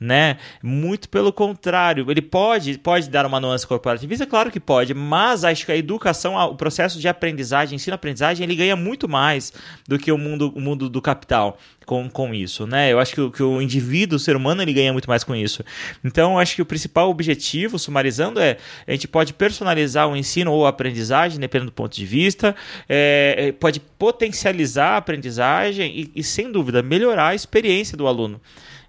[0.01, 0.39] né?
[0.63, 4.27] Muito pelo contrário, ele pode, pode dar uma nuance corporativista?
[4.27, 8.77] Claro que pode, mas acho que a educação, o processo de aprendizagem, ensino-aprendizagem, ele ganha
[8.77, 9.53] muito mais
[9.87, 12.93] do que o mundo, o mundo do capital com, com isso, né?
[12.93, 15.35] Eu acho que, o, que o indivíduo, o ser humano, ele ganha muito mais com
[15.35, 15.65] isso.
[16.05, 20.67] Então, acho que o principal objetivo, sumarizando, é a gente pode personalizar o ensino ou
[20.67, 22.55] a aprendizagem, dependendo do ponto de vista,
[22.89, 28.41] é, é pode potencializar a aprendizagem e, e, sem dúvida, melhorar a experiência do aluno.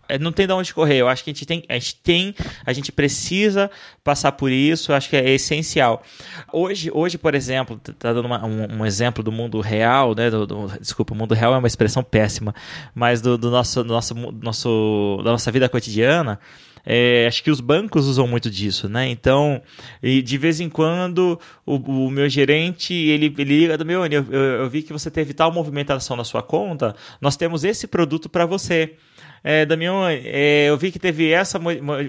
[0.08, 0.98] É, não tem de onde correr.
[0.98, 2.36] Eu acho que a gente tem, a gente tem,
[2.66, 3.72] a gente precisa
[4.04, 4.92] passar por isso.
[4.92, 6.04] Eu acho que é essencial.
[6.52, 10.30] Hoje, hoje por exemplo, tá dando uma, um, um, exemplo do mundo real, né?
[10.30, 12.54] Do, do, desculpa, o mundo real é uma expressão péssima,
[12.94, 16.40] mas do, do nosso, nosso, nosso, da nossa vida cotidiana.
[16.86, 19.08] É, acho que os bancos usam muito disso, né?
[19.08, 19.62] Então,
[20.02, 24.42] de vez em quando, o, o meu gerente, ele, ele liga do meu, eu, eu,
[24.42, 28.46] eu vi que você teve tal movimentação na sua conta, nós temos esse produto para
[28.46, 28.98] você
[29.44, 31.60] é, Damião, é, eu vi que teve essa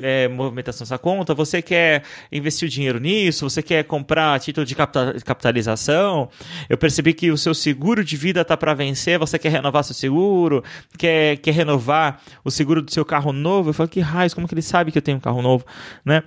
[0.03, 4.75] é, movimentação nessa conta, você quer investir o dinheiro nisso, você quer comprar título de
[4.75, 6.29] capitalização,
[6.69, 9.95] eu percebi que o seu seguro de vida está para vencer, você quer renovar seu
[9.95, 10.63] seguro,
[10.97, 14.55] quer, quer renovar o seguro do seu carro novo, eu falo, que raios, como que
[14.55, 15.65] ele sabe que eu tenho um carro novo,
[16.05, 16.23] né?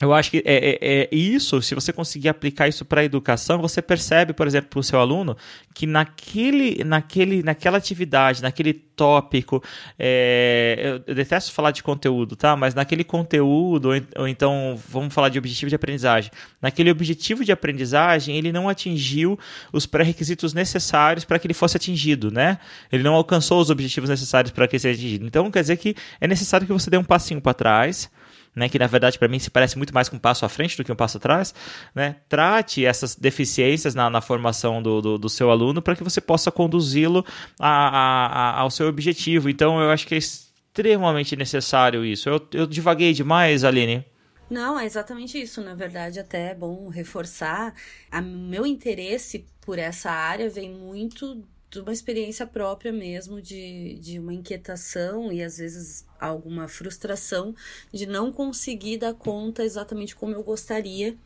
[0.00, 3.60] Eu acho que é, é, é, isso, se você conseguir aplicar isso para a educação,
[3.60, 5.36] você percebe, por exemplo, para o seu aluno,
[5.74, 9.62] que naquele, naquele, naquela atividade, naquele tópico,
[9.98, 12.56] é, eu, detesto falar de conteúdo, tá?
[12.56, 16.30] Mas naquele conteúdo, ou, então vamos falar de objetivo de aprendizagem.
[16.62, 19.38] Naquele objetivo de aprendizagem, ele não atingiu
[19.70, 22.58] os pré-requisitos necessários para que ele fosse atingido, né?
[22.90, 25.26] Ele não alcançou os objetivos necessários para que ele seja atingido.
[25.26, 28.10] Então, quer dizer que é necessário que você dê um passinho para trás
[28.54, 30.76] né, que na verdade para mim se parece muito mais com um passo à frente
[30.76, 31.54] do que um passo atrás,
[31.94, 36.20] né, trate essas deficiências na, na formação do, do, do, seu aluno para que você
[36.20, 37.24] possa conduzi-lo
[37.58, 39.48] ao seu objetivo.
[39.48, 42.28] Então eu acho que é extremamente necessário isso.
[42.28, 44.04] Eu, eu divaguei demais, Aline.
[44.50, 45.60] Não, é exatamente isso.
[45.60, 47.72] Na verdade, até é bom reforçar.
[48.12, 54.18] O meu interesse por essa área vem muito de uma experiência própria mesmo, de, de
[54.18, 57.54] uma inquietação e às vezes alguma frustração
[57.92, 61.16] de não conseguir dar conta exatamente como eu gostaria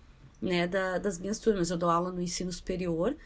[0.40, 1.70] né, da, das minhas turmas.
[1.70, 3.16] Eu dou aula no ensino superior,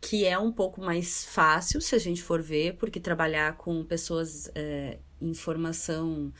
[0.00, 4.50] que é um pouco mais fácil se a gente for ver, porque trabalhar com pessoas
[4.54, 6.32] é, em formação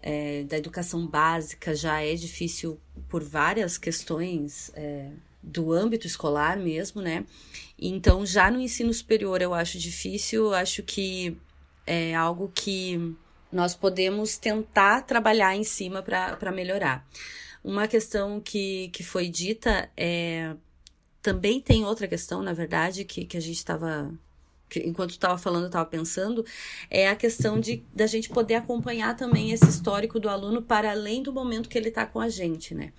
[0.00, 4.70] é, da educação básica já é difícil por várias questões.
[4.74, 5.10] É,
[5.42, 7.26] do âmbito escolar mesmo, né?
[7.78, 11.36] Então, já no ensino superior eu acho difícil, acho que
[11.84, 13.14] é algo que
[13.52, 17.06] nós podemos tentar trabalhar em cima para melhorar.
[17.62, 20.54] Uma questão que, que foi dita é.
[21.20, 24.12] Também tem outra questão, na verdade, que, que a gente estava
[24.80, 26.44] enquanto estava falando, estava pensando,
[26.90, 31.22] é a questão de da gente poder acompanhar também esse histórico do aluno para além
[31.22, 32.92] do momento que ele está com a gente, né?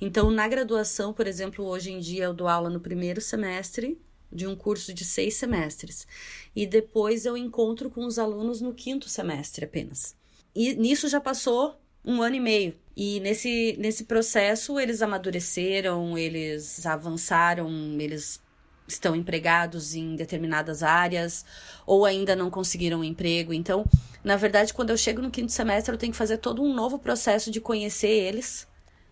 [0.00, 3.98] Então, na graduação, por exemplo, hoje em dia eu dou aula no primeiro semestre
[4.32, 6.06] de um curso de seis semestres.
[6.54, 10.14] E depois eu encontro com os alunos no quinto semestre apenas.
[10.54, 12.74] E nisso já passou um ano e meio.
[12.96, 18.40] E nesse, nesse processo eles amadureceram, eles avançaram, eles
[18.88, 21.44] estão empregados em determinadas áreas
[21.86, 23.52] ou ainda não conseguiram um emprego.
[23.52, 23.84] Então,
[24.24, 26.98] na verdade, quando eu chego no quinto semestre, eu tenho que fazer todo um novo
[26.98, 28.66] processo de conhecer eles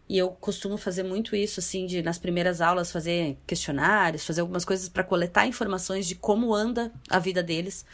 [0.08, 4.64] e eu costumo fazer muito isso, assim, de nas primeiras aulas fazer questionários, fazer algumas
[4.64, 7.84] coisas para coletar informações de como anda a vida deles.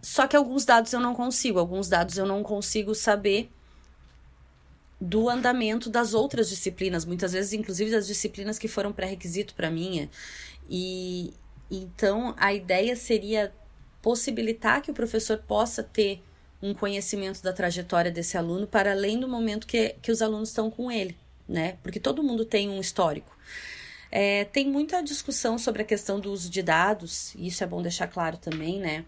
[0.00, 3.50] Só que alguns dados eu não consigo, alguns dados eu não consigo saber
[5.00, 10.08] do andamento das outras disciplinas, muitas vezes, inclusive das disciplinas que foram pré-requisito para minha.
[10.68, 11.34] E
[11.68, 13.52] então a ideia seria
[14.00, 16.22] possibilitar que o professor possa ter
[16.62, 20.70] um conhecimento da trajetória desse aluno para além do momento que, que os alunos estão
[20.70, 21.16] com ele,
[21.48, 21.78] né?
[21.82, 23.36] Porque todo mundo tem um histórico.
[24.10, 27.80] É, tem muita discussão sobre a questão do uso de dados, e isso é bom
[27.80, 29.04] deixar claro também, né?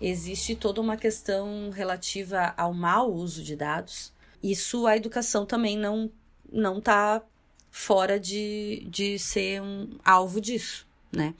[0.00, 4.12] Existe toda uma questão relativa ao mau uso de dados.
[4.42, 6.10] Isso a educação também não
[6.52, 7.22] não está
[7.70, 11.34] fora de, de ser um alvo disso, né?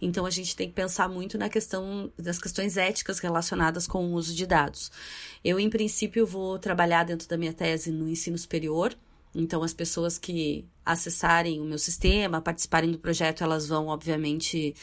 [0.00, 4.12] Então a gente tem que pensar muito na questão das questões éticas relacionadas com o
[4.12, 4.90] uso de dados.
[5.44, 8.96] Eu, em princípio, vou trabalhar dentro da minha tese no ensino superior,
[9.38, 14.74] Então, as pessoas que acessarem o meu sistema, participarem do projeto, elas vão, obviamente,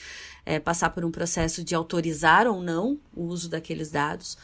[0.46, 4.38] é, passar por um processo de autorizar ou não o uso daqueles dados.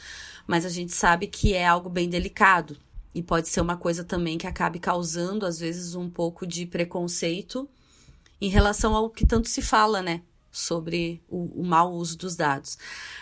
[0.48, 2.76] Mas a gente sabe que é algo bem delicado.
[3.14, 7.70] E pode ser uma coisa também que acabe causando, às vezes, um pouco de preconceito
[8.42, 10.22] em relação ao que tanto se fala, né?
[10.52, 12.78] Sobre o, o mau uso dos dados.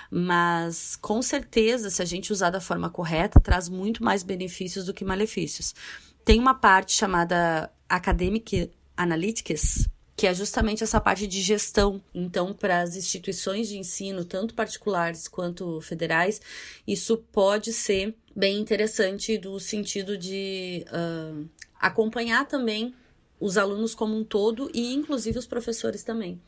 [0.10, 4.94] Mas, com certeza, se a gente usar da forma correta, traz muito mais benefícios do
[4.94, 5.76] que malefícios.
[6.24, 9.88] Tem uma parte chamada Academic Analytics,
[10.18, 12.02] que é justamente essa parte de gestão.
[12.14, 16.42] Então, para as instituições de ensino, tanto particulares quanto federais,
[16.88, 21.48] isso pode ser bem interessante do sentido de uh,
[21.80, 22.96] acompanhar também
[23.40, 26.42] os alunos como um todo e, inclusive, os professores também.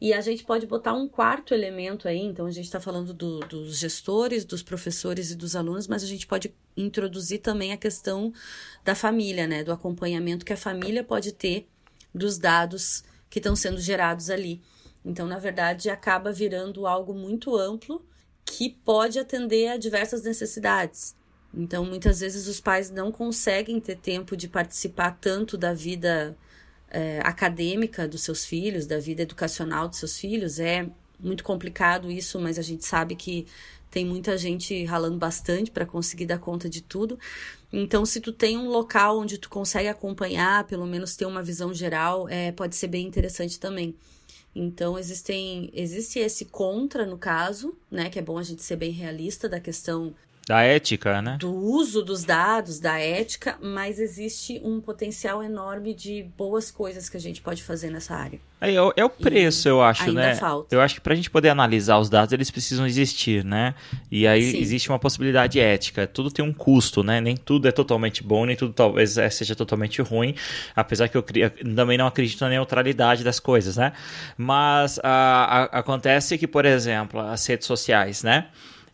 [0.00, 3.40] E a gente pode botar um quarto elemento aí, então a gente está falando do,
[3.40, 8.32] dos gestores, dos professores e dos alunos, mas a gente pode introduzir também a questão
[8.84, 9.64] da família, né?
[9.64, 11.66] Do acompanhamento que a família pode ter
[12.14, 14.62] dos dados que estão sendo gerados ali.
[15.04, 18.06] Então, na verdade, acaba virando algo muito amplo
[18.44, 21.14] que pode atender a diversas necessidades.
[21.52, 26.36] Então, muitas vezes os pais não conseguem ter tempo de participar tanto da vida
[26.90, 30.58] é, acadêmica dos seus filhos, da vida educacional dos seus filhos.
[30.60, 30.88] É
[31.18, 33.46] muito complicado isso, mas a gente sabe que
[33.90, 37.18] tem muita gente ralando bastante para conseguir dar conta de tudo.
[37.72, 41.72] Então, se tu tem um local onde tu consegue acompanhar, pelo menos ter uma visão
[41.72, 43.94] geral, é, pode ser bem interessante também.
[44.54, 48.10] Então, existem, existe esse contra no caso, né?
[48.10, 50.14] Que é bom a gente ser bem realista da questão
[50.48, 51.36] da ética, né?
[51.38, 57.18] Do uso dos dados, da ética, mas existe um potencial enorme de boas coisas que
[57.18, 58.40] a gente pode fazer nessa área.
[58.58, 60.34] É, é, o preço, e eu acho, ainda né?
[60.36, 60.74] Falta.
[60.74, 63.74] Eu acho que para a gente poder analisar os dados, eles precisam existir, né?
[64.10, 64.58] E aí Sim.
[64.58, 66.06] existe uma possibilidade ética.
[66.06, 67.20] Tudo tem um custo, né?
[67.20, 70.34] Nem tudo é totalmente bom, nem tudo talvez é, seja totalmente ruim.
[70.74, 71.22] Apesar que eu
[71.76, 73.92] também não acredito na neutralidade das coisas, né?
[74.34, 78.46] Mas a, a, acontece que, por exemplo, as redes sociais, né?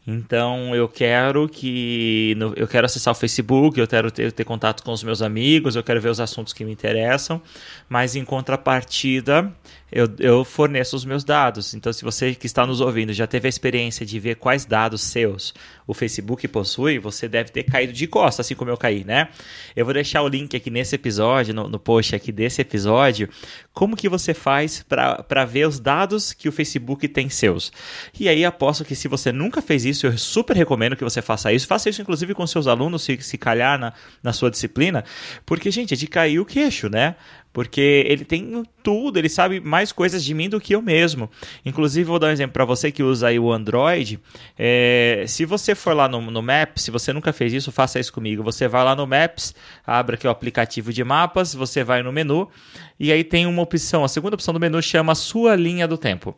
[0.06, 4.82] Então eu quero que no, eu quero acessar o Facebook, eu quero ter, ter, contato
[4.82, 7.40] com os meus amigos, eu quero ver os assuntos que me interessam,
[7.88, 9.50] mas em contrapartida
[9.94, 11.72] eu, eu forneço os meus dados.
[11.72, 15.00] Então, se você que está nos ouvindo já teve a experiência de ver quais dados
[15.02, 15.54] seus
[15.86, 19.28] o Facebook possui, você deve ter caído de costas, assim como eu caí, né?
[19.76, 23.28] Eu vou deixar o link aqui nesse episódio, no, no post aqui desse episódio,
[23.72, 27.70] como que você faz para ver os dados que o Facebook tem seus.
[28.18, 31.52] E aí, aposto que se você nunca fez isso, eu super recomendo que você faça
[31.52, 31.68] isso.
[31.68, 35.04] Faça isso, inclusive, com seus alunos, se, se calhar na, na sua disciplina,
[35.46, 37.14] porque, gente, é de cair o queixo, né?
[37.54, 41.30] Porque ele tem tudo, ele sabe mais coisas de mim do que eu mesmo.
[41.64, 44.18] Inclusive, vou dar um exemplo para você que usa aí o Android.
[44.58, 48.12] É, se você for lá no, no Maps, se você nunca fez isso, faça isso
[48.12, 48.42] comigo.
[48.42, 49.54] Você vai lá no Maps,
[49.86, 52.50] abre aqui o aplicativo de mapas, você vai no menu
[52.98, 56.36] e aí tem uma opção, a segunda opção do menu chama sua linha do tempo.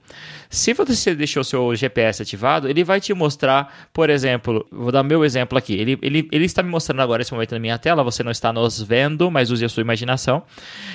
[0.48, 5.24] Se você deixou seu GPS ativado, ele vai te mostrar, por exemplo, vou dar meu
[5.24, 5.74] exemplo aqui.
[5.74, 8.52] Ele, ele, ele está me mostrando agora esse momento na minha tela, você não está
[8.52, 10.42] nos vendo, mas use a sua imaginação.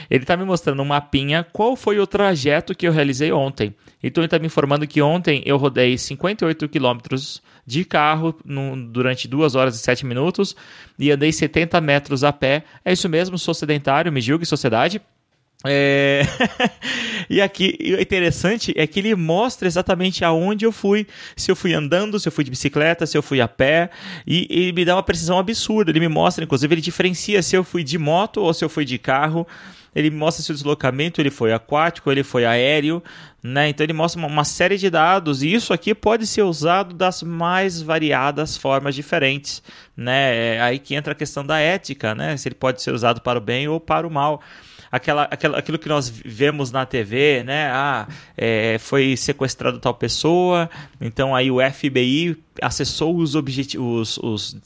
[0.10, 3.76] Ele está me mostrando um mapinha qual foi o trajeto que eu realizei ontem.
[4.04, 9.28] Então ele está me informando que ontem eu rodei 58 quilômetros de carro no, durante
[9.28, 10.56] 2 horas e 7 minutos
[10.98, 12.64] e andei 70 metros a pé.
[12.84, 15.02] É isso mesmo, sou sedentário, me julgue sociedade.
[15.64, 16.24] É...
[17.30, 21.06] e aqui o interessante é que ele mostra exatamente aonde eu fui,
[21.36, 23.90] se eu fui andando, se eu fui de bicicleta, se eu fui a pé,
[24.26, 25.92] e ele me dá uma precisão absurda.
[25.92, 28.86] Ele me mostra, inclusive, ele diferencia se eu fui de moto ou se eu fui
[28.86, 29.48] de carro.
[29.94, 33.04] Ele mostra se o deslocamento ele foi aquático, ele foi aéreo,
[33.44, 33.68] né?
[33.68, 37.82] Então ele mostra uma, série de dados e isso aqui pode ser usado das mais
[37.82, 39.62] variadas formas diferentes,
[39.96, 40.56] né?
[40.56, 42.38] É aí que entra a questão da ética, né?
[42.38, 44.42] Se ele pode ser usado para o bem ou para o mal
[44.92, 47.70] aquela, aquela, aquilo que nós vemos na TV, né?
[47.72, 50.70] Ah, é, foi sequestrado tal pessoa,
[51.00, 54.18] então aí o FBI acessou os, os, os,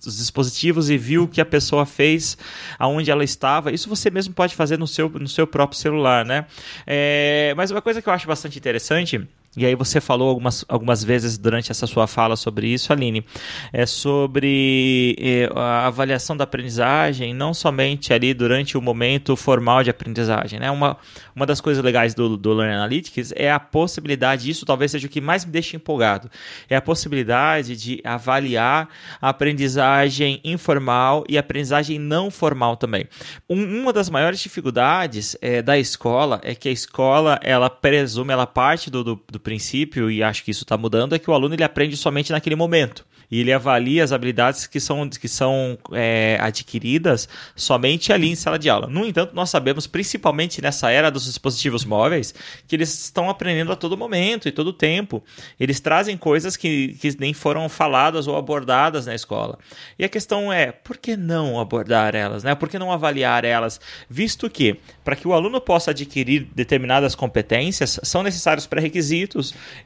[0.06, 2.38] os, dispositivos e viu o que a pessoa fez,
[2.80, 3.72] aonde ela estava.
[3.72, 6.46] Isso você mesmo pode fazer no seu, no seu próprio celular, né?
[6.88, 9.28] É, mas uma coisa que eu acho bastante interessante
[9.58, 13.26] e aí você falou algumas, algumas vezes durante essa sua fala sobre isso, Aline,
[13.72, 19.90] é sobre é, a avaliação da aprendizagem, não somente ali durante o momento formal de
[19.90, 20.60] aprendizagem.
[20.60, 20.70] Né?
[20.70, 20.98] Uma,
[21.36, 25.10] uma das coisas legais do, do Learn Analytics é a possibilidade, isso talvez seja o
[25.10, 26.30] que mais me deixa empolgado,
[26.70, 28.90] é a possibilidade de avaliar
[29.22, 33.08] a aprendizagem informal e a aprendizagem não formal também.
[33.50, 38.46] Um, uma das maiores dificuldades é, da escola é que a escola, ela presume, ela
[38.46, 41.54] parte do, do, do princípio, e acho que isso está mudando, é que o aluno
[41.54, 46.38] ele aprende somente naquele momento e ele avalia as habilidades que são, que são é,
[46.42, 48.88] adquiridas somente ali em sala de aula.
[48.88, 52.34] No entanto, nós sabemos, principalmente nessa era dos dispositivos móveis,
[52.68, 55.24] que eles estão aprendendo a todo momento e todo tempo.
[55.60, 59.58] Eles trazem coisas que, que nem foram faladas ou abordadas na escola.
[59.98, 62.44] E a questão é, por que não abordar elas?
[62.44, 62.54] Né?
[62.56, 63.80] Por que não avaliar elas?
[64.10, 69.35] Visto que, para que o aluno possa adquirir determinadas competências, são necessários pré-requisitos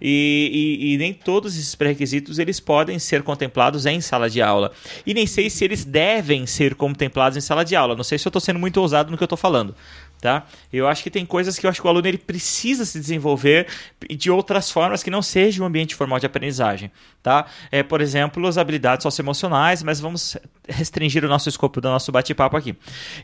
[0.02, 4.72] e, e, e nem todos esses pré-requisitos eles podem ser contemplados em sala de aula.
[5.06, 7.96] E nem sei se eles devem ser contemplados em sala de aula.
[7.96, 9.76] Não sei se eu estou sendo muito ousado no que eu estou falando
[10.22, 10.46] tá?
[10.72, 13.68] Eu acho que tem coisas que eu acho que o aluno ele precisa se desenvolver
[14.10, 16.92] de outras formas que não seja um ambiente formal de aprendizagem,
[17.24, 17.46] tá?
[17.72, 22.58] É, por exemplo, as habilidades socioemocionais, mas vamos restringir o nosso escopo do nosso bate-papo
[22.58, 22.76] aqui.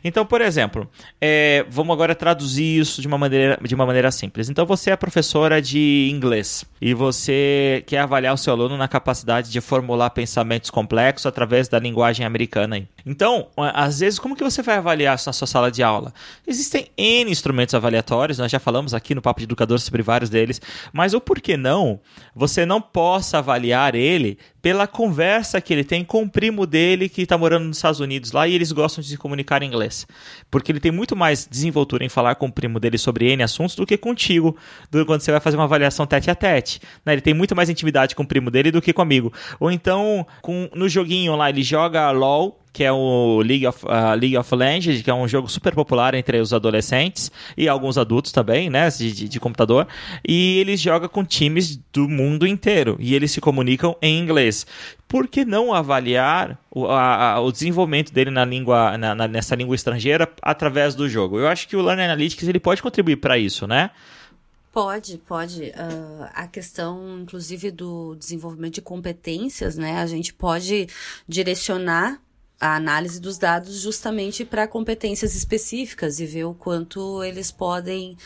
[0.02, 0.88] Então, por exemplo,
[1.20, 4.48] é, vamos agora traduzir isso de uma maneira de uma maneira simples.
[4.48, 9.50] Então, você é professora de inglês e você quer avaliar o seu aluno na capacidade
[9.50, 12.86] de formular pensamentos complexos através da linguagem americana.
[13.04, 16.12] Então, às vezes, como que você vai avaliar isso na sua sala de aula?
[16.46, 20.60] Existem N instrumentos avaliatórios, nós já falamos aqui no Papo de Educador sobre vários deles,
[20.92, 22.00] mas o porquê não
[22.34, 27.22] você não possa avaliar ele pela conversa que ele tem com o primo dele que
[27.22, 30.06] está morando nos Estados Unidos lá e eles gostam de se comunicar em inglês.
[30.50, 33.76] Porque ele tem muito mais desenvoltura em falar com o primo dele sobre N assuntos
[33.76, 34.56] do que contigo
[35.06, 36.80] quando você vai fazer uma avaliação tete a tete.
[37.04, 37.12] Né?
[37.12, 39.32] Ele tem muito mais intimidade com o primo dele do que comigo.
[39.60, 44.14] Ou então, com, no joguinho lá, ele joga LOL que é o League of, uh,
[44.20, 48.32] League of Legends, que é um jogo super popular entre os adolescentes e alguns adultos
[48.32, 49.88] também, né, de, de, de computador.
[50.28, 54.66] E ele joga com times do mundo inteiro e eles se comunicam em inglês.
[55.08, 59.74] Por que não avaliar o, a, o desenvolvimento dele na língua, na, na, nessa língua
[59.74, 61.38] estrangeira através do jogo?
[61.38, 63.90] Eu acho que o Learning Analytics ele pode contribuir para isso, né?
[64.70, 65.62] Pode, pode.
[65.62, 69.96] Uh, a questão, inclusive, do desenvolvimento de competências, né?
[69.96, 70.86] A gente pode
[71.26, 72.20] direcionar
[72.60, 78.16] a análise dos dados justamente para competências específicas e ver o quanto eles podem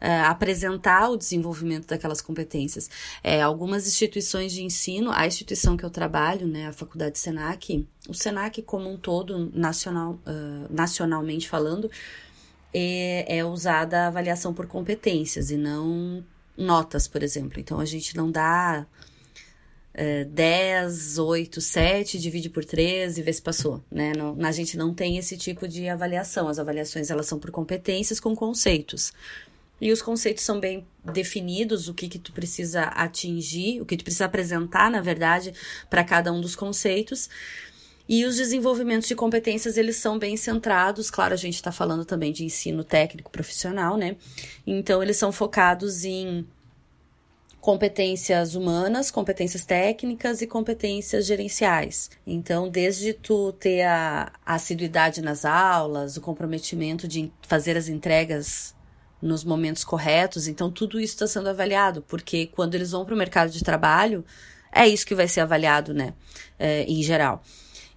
[0.00, 2.90] é, apresentar o desenvolvimento daquelas competências.
[3.22, 8.14] É, algumas instituições de ensino, a instituição que eu trabalho, né, a Faculdade Senac, o
[8.14, 11.90] Senac como um todo, nacional, uh, nacionalmente falando,
[12.74, 16.24] é, é usada a avaliação por competências e não
[16.56, 17.60] notas, por exemplo.
[17.60, 18.86] Então, a gente não dá
[20.28, 24.12] 10, 8, 7, divide por 3 e vê se passou, né?
[24.14, 26.48] Não, a gente não tem esse tipo de avaliação.
[26.48, 29.12] As avaliações, elas são por competências com conceitos.
[29.80, 34.04] E os conceitos são bem definidos, o que que tu precisa atingir, o que tu
[34.04, 35.52] precisa apresentar, na verdade,
[35.88, 37.28] para cada um dos conceitos.
[38.08, 42.32] E os desenvolvimentos de competências, eles são bem centrados, claro, a gente está falando também
[42.32, 44.16] de ensino técnico profissional, né?
[44.66, 46.46] Então, eles são focados em
[47.60, 52.10] competências humanas, competências técnicas e competências gerenciais.
[52.26, 58.74] Então, desde tu ter a assiduidade nas aulas, o comprometimento de fazer as entregas
[59.20, 63.18] nos momentos corretos, então tudo isso está sendo avaliado, porque quando eles vão para o
[63.18, 64.24] mercado de trabalho,
[64.70, 66.12] é isso que vai ser avaliado, né,
[66.58, 67.42] é, em geral.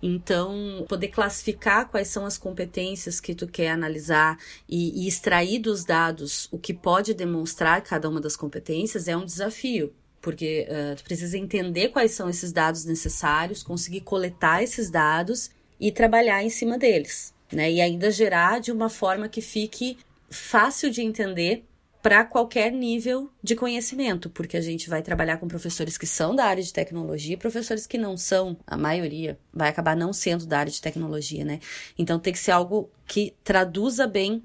[0.02, 4.38] Então, poder classificar quais são as competências que tu quer analisar
[4.68, 9.26] e, e extrair dos dados o que pode demonstrar cada uma das competências é um
[9.26, 15.50] desafio porque uh, tu precisa entender quais são esses dados necessários, conseguir coletar esses dados
[15.80, 17.72] e trabalhar em cima deles, né?
[17.72, 19.98] E ainda gerar de uma forma que fique
[20.30, 21.64] fácil de entender
[22.02, 26.46] para qualquer nível de conhecimento, porque a gente vai trabalhar com professores que são da
[26.46, 30.60] área de tecnologia e professores que não são, a maioria vai acabar não sendo da
[30.60, 31.60] área de tecnologia, né?
[31.98, 34.42] Então tem que ser algo que traduza bem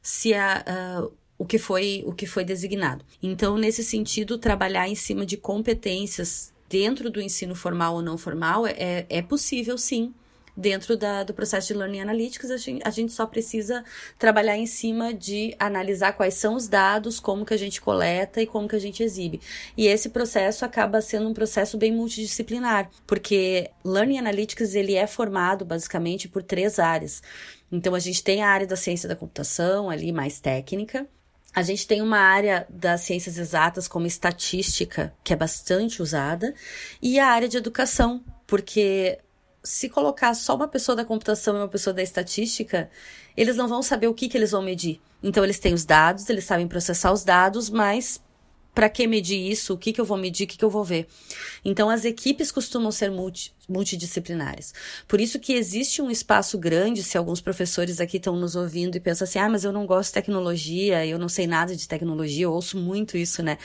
[0.00, 0.64] se a,
[1.02, 3.04] uh, o que foi o que foi designado.
[3.22, 8.66] Então nesse sentido trabalhar em cima de competências dentro do ensino formal ou não formal
[8.66, 10.14] é, é possível sim
[10.56, 13.84] dentro da, do processo de Learning Analytics, a gente, a gente só precisa
[14.18, 18.46] trabalhar em cima de analisar quais são os dados, como que a gente coleta e
[18.46, 19.40] como que a gente exibe.
[19.76, 25.64] E esse processo acaba sendo um processo bem multidisciplinar, porque Learning Analytics ele é formado
[25.64, 27.22] basicamente por três áreas.
[27.70, 31.06] Então a gente tem a área da ciência da computação ali mais técnica,
[31.56, 36.54] a gente tem uma área das ciências exatas como estatística, que é bastante usada,
[37.00, 39.18] e a área de educação, porque
[39.66, 42.88] se colocar só uma pessoa da computação e uma pessoa da estatística,
[43.36, 45.00] eles não vão saber o que, que eles vão medir.
[45.22, 48.20] Então, eles têm os dados, eles sabem processar os dados, mas
[48.76, 49.72] para que medir isso?
[49.72, 50.44] O que, que eu vou medir?
[50.44, 51.08] O que, que eu vou ver?
[51.64, 54.74] Então, as equipes costumam ser multi, multidisciplinares.
[55.08, 59.00] Por isso que existe um espaço grande, se alguns professores aqui estão nos ouvindo e
[59.00, 62.44] pensam assim, ah, mas eu não gosto de tecnologia, eu não sei nada de tecnologia,
[62.44, 63.56] eu ouço muito isso, né?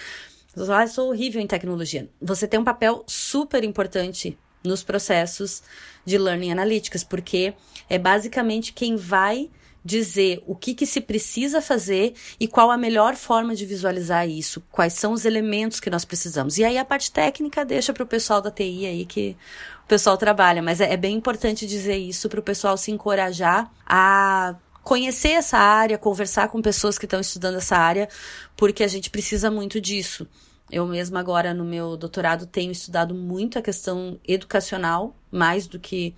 [0.69, 2.09] Ah, sou horrível em tecnologia.
[2.21, 5.61] Você tem um papel super importante nos processos
[6.05, 7.53] de Learning Analytics, porque
[7.89, 9.49] é basicamente quem vai
[9.83, 14.61] dizer o que, que se precisa fazer e qual a melhor forma de visualizar isso,
[14.71, 16.57] quais são os elementos que nós precisamos.
[16.57, 19.35] E aí a parte técnica deixa para o pessoal da TI aí que
[19.83, 23.71] o pessoal trabalha, mas é, é bem importante dizer isso para o pessoal se encorajar
[23.85, 28.07] a conhecer essa área, conversar com pessoas que estão estudando essa área,
[28.55, 30.27] porque a gente precisa muito disso.
[30.71, 36.15] Eu mesma agora no meu doutorado tenho estudado muito a questão educacional, mais do que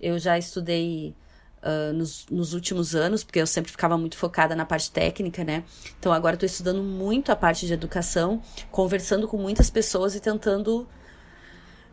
[0.00, 1.14] eu já estudei
[1.62, 5.64] uh, nos, nos, últimos anos, porque eu sempre ficava muito focada na parte técnica, né?
[5.98, 8.40] Então agora estou estudando muito a parte de educação,
[8.70, 10.88] conversando com muitas pessoas e tentando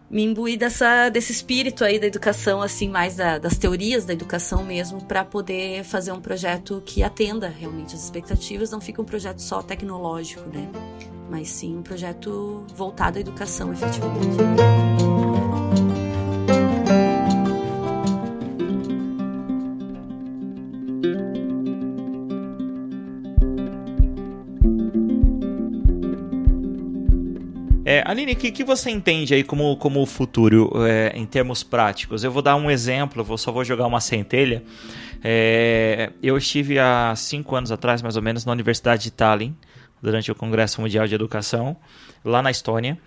[0.09, 4.63] me imbuir dessa, desse espírito aí da educação, assim, mais da, das teorias da educação
[4.63, 9.39] mesmo, para poder fazer um projeto que atenda realmente as expectativas, não fica um projeto
[9.39, 10.69] só tecnológico, né?
[11.29, 14.94] Mas sim um projeto voltado à educação, efetivamente.
[28.15, 32.23] Aline, o que, que você entende aí como, como o futuro é, em termos práticos?
[32.23, 34.63] Eu vou dar um exemplo, eu só vou jogar uma centelha.
[35.21, 39.53] É, eu estive há cinco anos atrás, mais ou menos, na Universidade de Tallinn,
[40.01, 41.75] durante o Congresso Mundial de Educação,
[42.23, 42.97] lá na Estônia.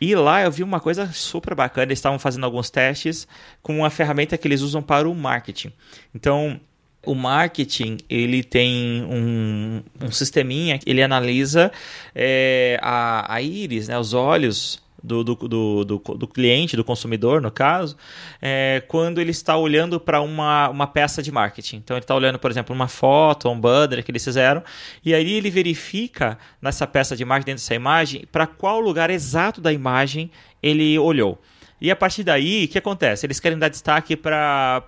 [0.00, 3.28] E lá eu vi uma coisa super bacana, eles estavam fazendo alguns testes
[3.62, 5.72] com uma ferramenta que eles usam para o marketing.
[6.12, 6.60] Então,
[7.08, 11.72] o marketing ele tem um, um sisteminha ele analisa
[12.14, 17.50] é, a, a íris, né, os olhos do, do, do, do, cliente, do consumidor, no
[17.50, 17.96] caso,
[18.42, 21.76] é, quando ele está olhando para uma, uma peça de marketing.
[21.76, 24.62] Então, ele está olhando, por exemplo, uma foto, um banner que eles fizeram,
[25.04, 29.60] e aí ele verifica nessa peça de marketing, dentro dessa imagem, para qual lugar exato
[29.60, 30.30] da imagem
[30.60, 31.40] ele olhou.
[31.80, 33.24] E a partir daí, o que acontece?
[33.24, 34.82] Eles querem dar destaque para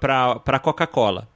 [0.44, 1.28] a Coca-Cola.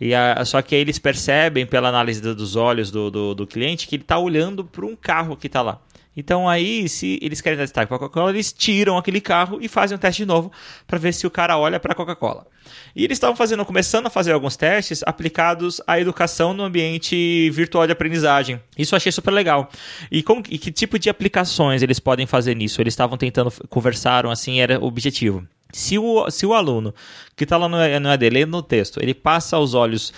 [0.00, 3.86] E a, só que aí eles percebem, pela análise dos olhos do, do, do cliente,
[3.86, 5.80] que ele está olhando para um carro que está lá.
[6.16, 9.98] Então aí, se eles querem para a Coca-Cola, eles tiram aquele carro e fazem um
[9.98, 10.50] teste de novo
[10.86, 12.46] para ver se o cara olha para a Coca-Cola.
[12.94, 17.86] E eles estavam fazendo, começando a fazer alguns testes aplicados à educação no ambiente virtual
[17.86, 18.58] de aprendizagem.
[18.78, 19.68] Isso eu achei super legal.
[20.10, 22.80] E, como, e que tipo de aplicações eles podem fazer nisso?
[22.80, 25.46] Eles estavam tentando, conversaram assim, era o objetivo.
[25.70, 26.94] Se o, se o aluno
[27.36, 30.12] que está lá no, no EAD, lendo no texto, ele passa os olhos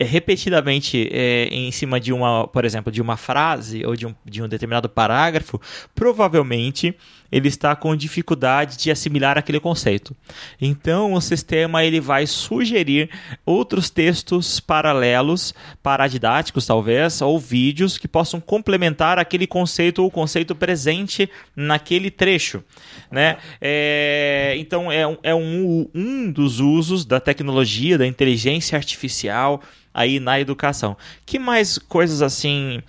[0.00, 4.42] repetidamente é, em cima de uma, por exemplo, de uma frase ou de um, de
[4.42, 5.60] um determinado parágrafo,
[5.94, 6.96] provavelmente
[7.30, 10.16] ele está com dificuldade de assimilar aquele conceito.
[10.60, 13.10] Então, o sistema ele vai sugerir
[13.44, 21.28] outros textos paralelos, paradidáticos talvez, ou vídeos que possam complementar aquele conceito ou conceito presente
[21.54, 22.64] naquele trecho,
[23.10, 23.36] né?
[23.60, 29.60] É, então, é, é um, um dos usos da tecnologia, da inteligência artificial
[29.92, 30.96] aí na educação.
[31.26, 32.80] Que mais coisas assim,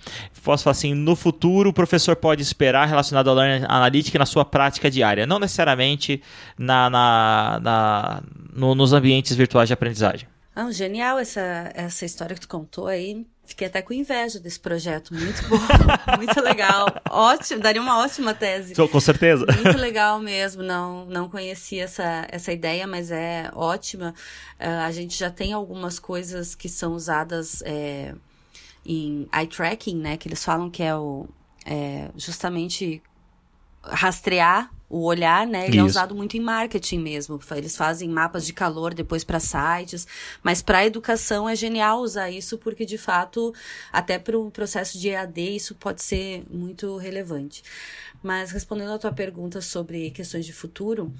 [0.44, 4.44] posso falar assim, no futuro o professor pode esperar relacionado ao Learning Analytics na sua
[4.44, 5.26] prática diária?
[5.26, 6.22] Não necessariamente
[6.56, 8.22] na, na, na
[8.54, 10.28] no, nos ambientes virtuais de aprendizagem.
[10.54, 13.26] Ah, genial essa, essa história que tu contou aí.
[13.50, 15.12] Fiquei até com inveja desse projeto.
[15.12, 15.58] Muito bom,
[16.16, 16.86] muito legal.
[17.10, 18.74] Ótimo, daria uma ótima tese.
[18.76, 19.44] Com certeza.
[19.44, 20.62] Muito legal mesmo.
[20.62, 24.14] Não, não conhecia essa, essa ideia, mas é ótima.
[24.60, 28.14] Uh, a gente já tem algumas coisas que são usadas é,
[28.86, 30.16] em eye tracking, né?
[30.16, 31.28] Que eles falam que é o
[31.66, 33.02] é, justamente
[33.82, 35.68] rastrear o olhar, né?
[35.68, 35.80] Ele é Isso.
[35.80, 37.38] é usado muito em marketing mesmo.
[37.52, 40.04] Eles fazem mapas de calor depois para sites,
[40.42, 43.54] mas para educação é genial usar isso porque de fato
[43.92, 47.62] até para o processo de EAD isso pode ser muito relevante.
[48.20, 51.12] Mas respondendo à tua pergunta sobre questões de futuro,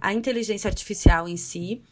[0.00, 1.82] a inteligência artificial em si,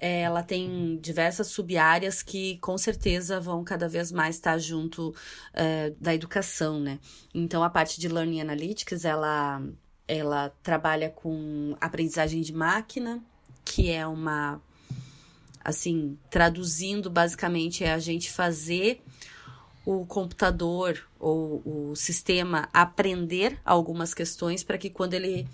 [0.00, 6.14] ela tem diversas sub-áreas que com certeza vão cada vez mais estar junto uh, da
[6.14, 6.98] educação, né?
[7.34, 9.62] Então a parte de Learning Analytics, ela
[10.08, 13.22] ela trabalha com aprendizagem de máquina,
[13.64, 14.60] que é uma
[15.62, 19.02] assim, traduzindo basicamente é a gente fazer
[19.84, 25.46] o computador ou o sistema aprender algumas questões para que quando ele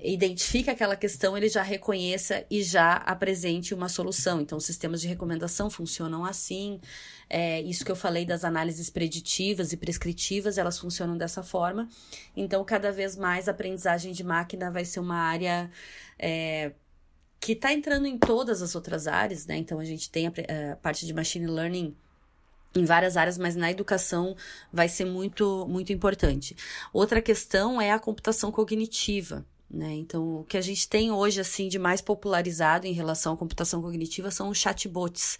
[0.00, 4.40] identifica aquela questão, ele já reconheça e já apresente uma solução.
[4.40, 6.80] Então, sistemas de recomendação funcionam assim.
[7.28, 11.88] É, isso que eu falei das análises preditivas e prescritivas, elas funcionam dessa forma.
[12.36, 15.70] Então, cada vez mais a aprendizagem de máquina vai ser uma área
[16.18, 16.72] é,
[17.40, 19.56] que está entrando em todas as outras áreas, né?
[19.56, 20.32] Então, a gente tem a,
[20.72, 21.96] a parte de machine learning
[22.74, 24.36] em várias áreas, mas na educação
[24.72, 26.56] vai ser muito, muito importante.
[26.92, 29.46] Outra questão é a computação cognitiva.
[29.74, 29.92] Né?
[29.94, 33.82] Então, o que a gente tem hoje assim de mais popularizado em relação à computação
[33.82, 35.36] cognitiva são os chatbots,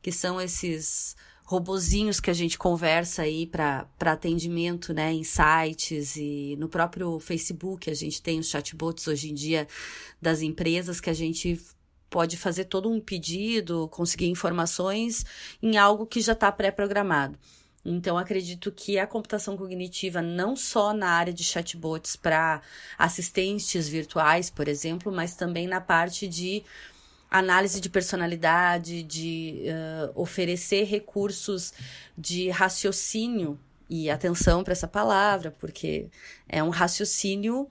[0.00, 6.56] que são esses robozinhos que a gente conversa aí para atendimento, né, em sites e
[6.60, 9.66] no próprio Facebook a gente tem os chatbots hoje em dia
[10.20, 11.60] das empresas que a gente
[12.08, 15.26] pode fazer todo um pedido, conseguir informações
[15.60, 17.36] em algo que já está pré-programado.
[17.84, 22.62] Então, acredito que a computação cognitiva, não só na área de chatbots para
[22.96, 26.62] assistentes virtuais, por exemplo, mas também na parte de
[27.28, 31.72] análise de personalidade, de uh, oferecer recursos
[32.16, 33.58] de raciocínio.
[33.90, 36.08] E atenção para essa palavra, porque
[36.48, 37.68] é um raciocínio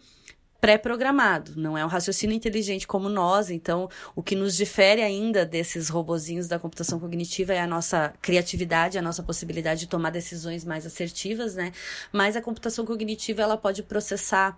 [0.61, 3.49] pré-programado, não é um raciocínio inteligente como nós.
[3.49, 8.99] Então, o que nos difere ainda desses robozinhos da computação cognitiva é a nossa criatividade,
[8.99, 11.73] a nossa possibilidade de tomar decisões mais assertivas, né?
[12.13, 14.55] Mas a computação cognitiva ela pode processar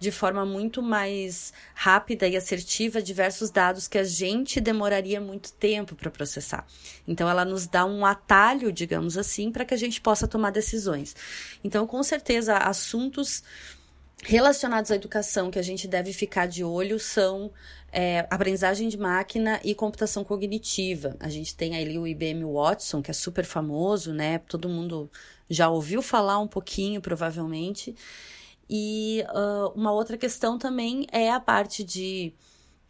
[0.00, 5.94] de forma muito mais rápida e assertiva diversos dados que a gente demoraria muito tempo
[5.94, 6.66] para processar.
[7.06, 11.14] Então, ela nos dá um atalho, digamos assim, para que a gente possa tomar decisões.
[11.62, 13.44] Então, com certeza, assuntos
[14.22, 17.50] relacionados à educação que a gente deve ficar de olho são
[17.92, 21.16] é, aprendizagem de máquina e computação cognitiva.
[21.20, 24.38] A gente tem ali o IBM Watson, que é super famoso, né?
[24.38, 25.10] Todo mundo
[25.48, 27.94] já ouviu falar um pouquinho, provavelmente.
[28.68, 32.32] E uh, uma outra questão também é a parte de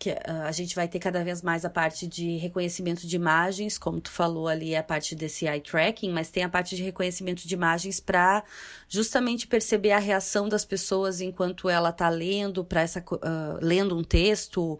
[0.04, 3.78] que uh, a gente vai ter cada vez mais a parte de reconhecimento de imagens,
[3.78, 7.48] como tu falou ali, a parte desse eye tracking, mas tem a parte de reconhecimento
[7.48, 8.44] de imagens para
[8.86, 14.04] justamente perceber a reação das pessoas enquanto ela está lendo para essa uh, lendo um
[14.04, 14.78] texto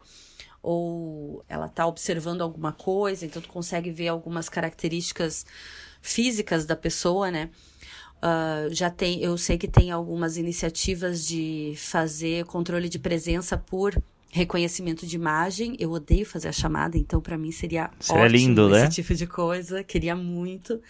[0.63, 5.47] ou ela está observando alguma coisa, então tu consegue ver algumas características
[6.03, 7.49] físicas da pessoa, né?
[8.19, 13.95] Uh, já tem, eu sei que tem algumas iniciativas de fazer controle de presença por
[14.35, 15.77] reconhecimento de imagem.
[15.79, 18.81] Eu odeio fazer a chamada, então para mim seria Seria ótimo lindo, né?
[18.83, 19.85] esse tipo de coisa.
[19.85, 20.83] Queria muito.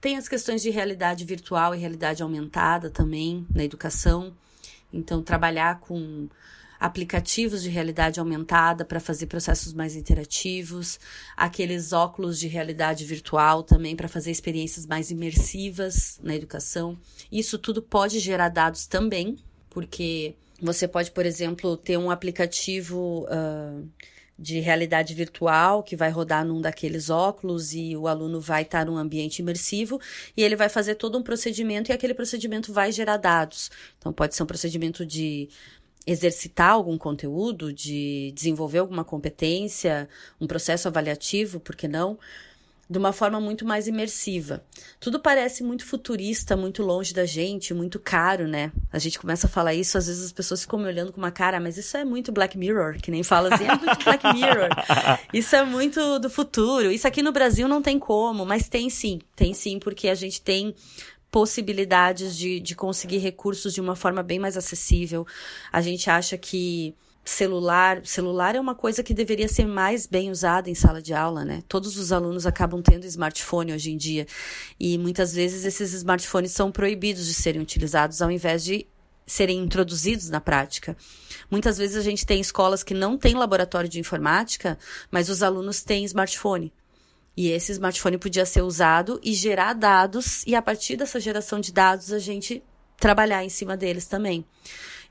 [0.00, 4.32] Tem as questões de realidade virtual e realidade aumentada também na educação.
[4.90, 6.26] Então, trabalhar com
[6.80, 10.98] aplicativos de realidade aumentada para fazer processos mais interativos,
[11.36, 16.98] aqueles óculos de realidade virtual também para fazer experiências mais imersivas na educação.
[17.30, 19.36] Isso tudo pode gerar dados também,
[19.68, 20.34] porque
[20.64, 23.88] você pode, por exemplo, ter um aplicativo uh,
[24.38, 28.96] de realidade virtual que vai rodar num daqueles óculos e o aluno vai estar num
[28.96, 30.00] ambiente imersivo
[30.36, 33.70] e ele vai fazer todo um procedimento e aquele procedimento vai gerar dados.
[33.98, 35.48] Então, pode ser um procedimento de
[36.06, 40.08] exercitar algum conteúdo, de desenvolver alguma competência,
[40.40, 42.18] um processo avaliativo, por que não?
[42.88, 44.62] De uma forma muito mais imersiva.
[45.00, 48.70] Tudo parece muito futurista, muito longe da gente, muito caro, né?
[48.92, 51.30] A gente começa a falar isso, às vezes as pessoas ficam me olhando com uma
[51.30, 54.68] cara, mas isso é muito Black Mirror, que nem fala assim, é muito Black Mirror.
[55.32, 56.90] Isso é muito do futuro.
[56.90, 60.40] Isso aqui no Brasil não tem como, mas tem sim, tem sim, porque a gente
[60.40, 60.74] tem
[61.30, 65.26] possibilidades de, de conseguir recursos de uma forma bem mais acessível.
[65.72, 66.94] A gente acha que
[67.24, 71.44] celular, celular é uma coisa que deveria ser mais bem usada em sala de aula,
[71.44, 71.62] né?
[71.66, 74.26] Todos os alunos acabam tendo smartphone hoje em dia
[74.78, 78.86] e muitas vezes esses smartphones são proibidos de serem utilizados ao invés de
[79.26, 80.96] serem introduzidos na prática.
[81.50, 84.78] Muitas vezes a gente tem escolas que não têm laboratório de informática,
[85.10, 86.72] mas os alunos têm smartphone.
[87.36, 91.72] E esse smartphone podia ser usado e gerar dados, e a partir dessa geração de
[91.72, 92.62] dados a gente
[92.96, 94.44] trabalhar em cima deles também.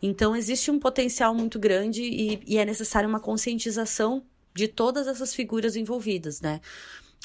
[0.06, 4.22] Então, existe um potencial muito grande e, e é necessária uma conscientização
[4.54, 6.60] de todas essas figuras envolvidas, né?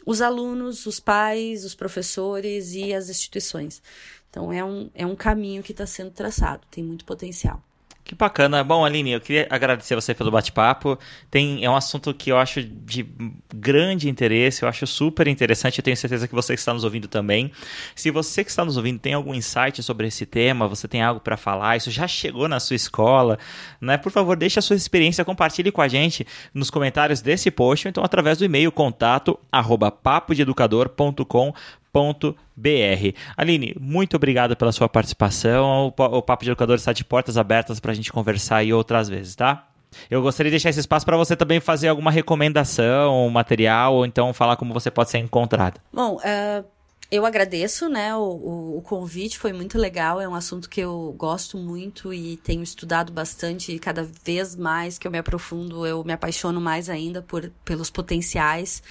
[0.07, 3.83] Os alunos, os pais, os professores e as instituições.
[4.31, 7.61] Então, é um, é um caminho que está sendo traçado, tem muito potencial.
[8.09, 8.64] Que bacana.
[8.64, 10.98] Bom, Aline, eu queria agradecer você pelo bate-papo.
[11.30, 13.06] Tem é um assunto que eu acho de
[13.54, 15.80] grande interesse, eu acho super interessante.
[15.80, 17.52] Eu tenho certeza que você que está nos ouvindo também.
[17.94, 21.20] Se você que está nos ouvindo tem algum insight sobre esse tema, você tem algo
[21.20, 23.38] para falar, isso já chegou na sua escola,
[23.78, 23.98] né?
[23.98, 27.90] Por favor, deixe a sua experiência, compartilhe com a gente nos comentários desse post, ou
[27.90, 29.92] então através do e-mail contato arroba
[32.57, 33.14] br.
[33.36, 35.93] Aline, muito obrigado pela sua participação.
[35.97, 39.34] O Papo de Educador está de portas abertas para a gente conversar aí outras vezes,
[39.34, 39.68] tá?
[40.11, 44.32] Eu gostaria de deixar esse espaço para você também fazer alguma recomendação, material, ou então
[44.32, 45.80] falar como você pode ser encontrado.
[45.93, 46.64] Bom, uh,
[47.11, 48.14] eu agradeço, né?
[48.14, 50.20] O, o, o, convite foi muito legal.
[50.20, 53.72] É um assunto que eu gosto muito e tenho estudado bastante.
[53.72, 57.91] E cada vez mais que eu me aprofundo, eu me apaixono mais ainda por, pelos
[57.91, 58.82] potenciais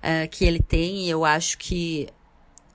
[0.00, 1.06] uh, que ele tem.
[1.06, 2.08] E eu acho que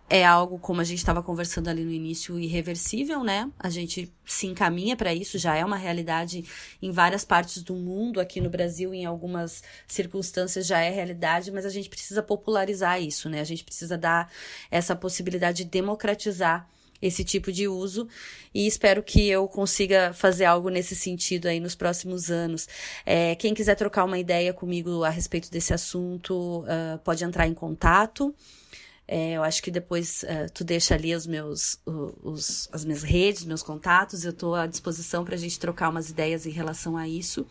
[0.10, 3.50] é algo, como a gente estava conversando ali no início, irreversível, né?
[3.60, 6.44] A gente se encaminha para isso, já é uma realidade
[6.82, 11.66] em várias partes do mundo, aqui no Brasil, em algumas circunstâncias já é realidade, mas
[11.66, 13.40] a gente precisa popularizar isso, né?
[13.40, 14.32] A gente precisa dar
[14.72, 16.68] essa possibilidade de democratizar
[17.02, 18.08] esse tipo de uso
[18.54, 22.68] e espero que eu consiga fazer algo nesse sentido aí nos próximos anos.
[23.06, 27.54] É, quem quiser trocar uma ideia comigo a respeito desse assunto, uh, pode entrar em
[27.54, 28.36] contato.
[29.12, 31.80] É, eu acho que depois uh, tu deixa ali os meus,
[32.22, 34.24] os, as minhas redes, meus contatos.
[34.24, 37.44] Eu estou à disposição para a gente trocar umas ideias em relação a isso.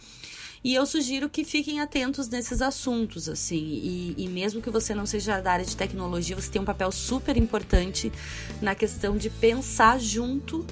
[0.62, 3.56] E eu sugiro que fiquem atentos nesses assuntos, assim.
[3.56, 6.92] E, e, mesmo que você não seja da área de tecnologia, você tem um papel
[6.92, 8.12] super importante
[8.62, 10.64] na questão de pensar junto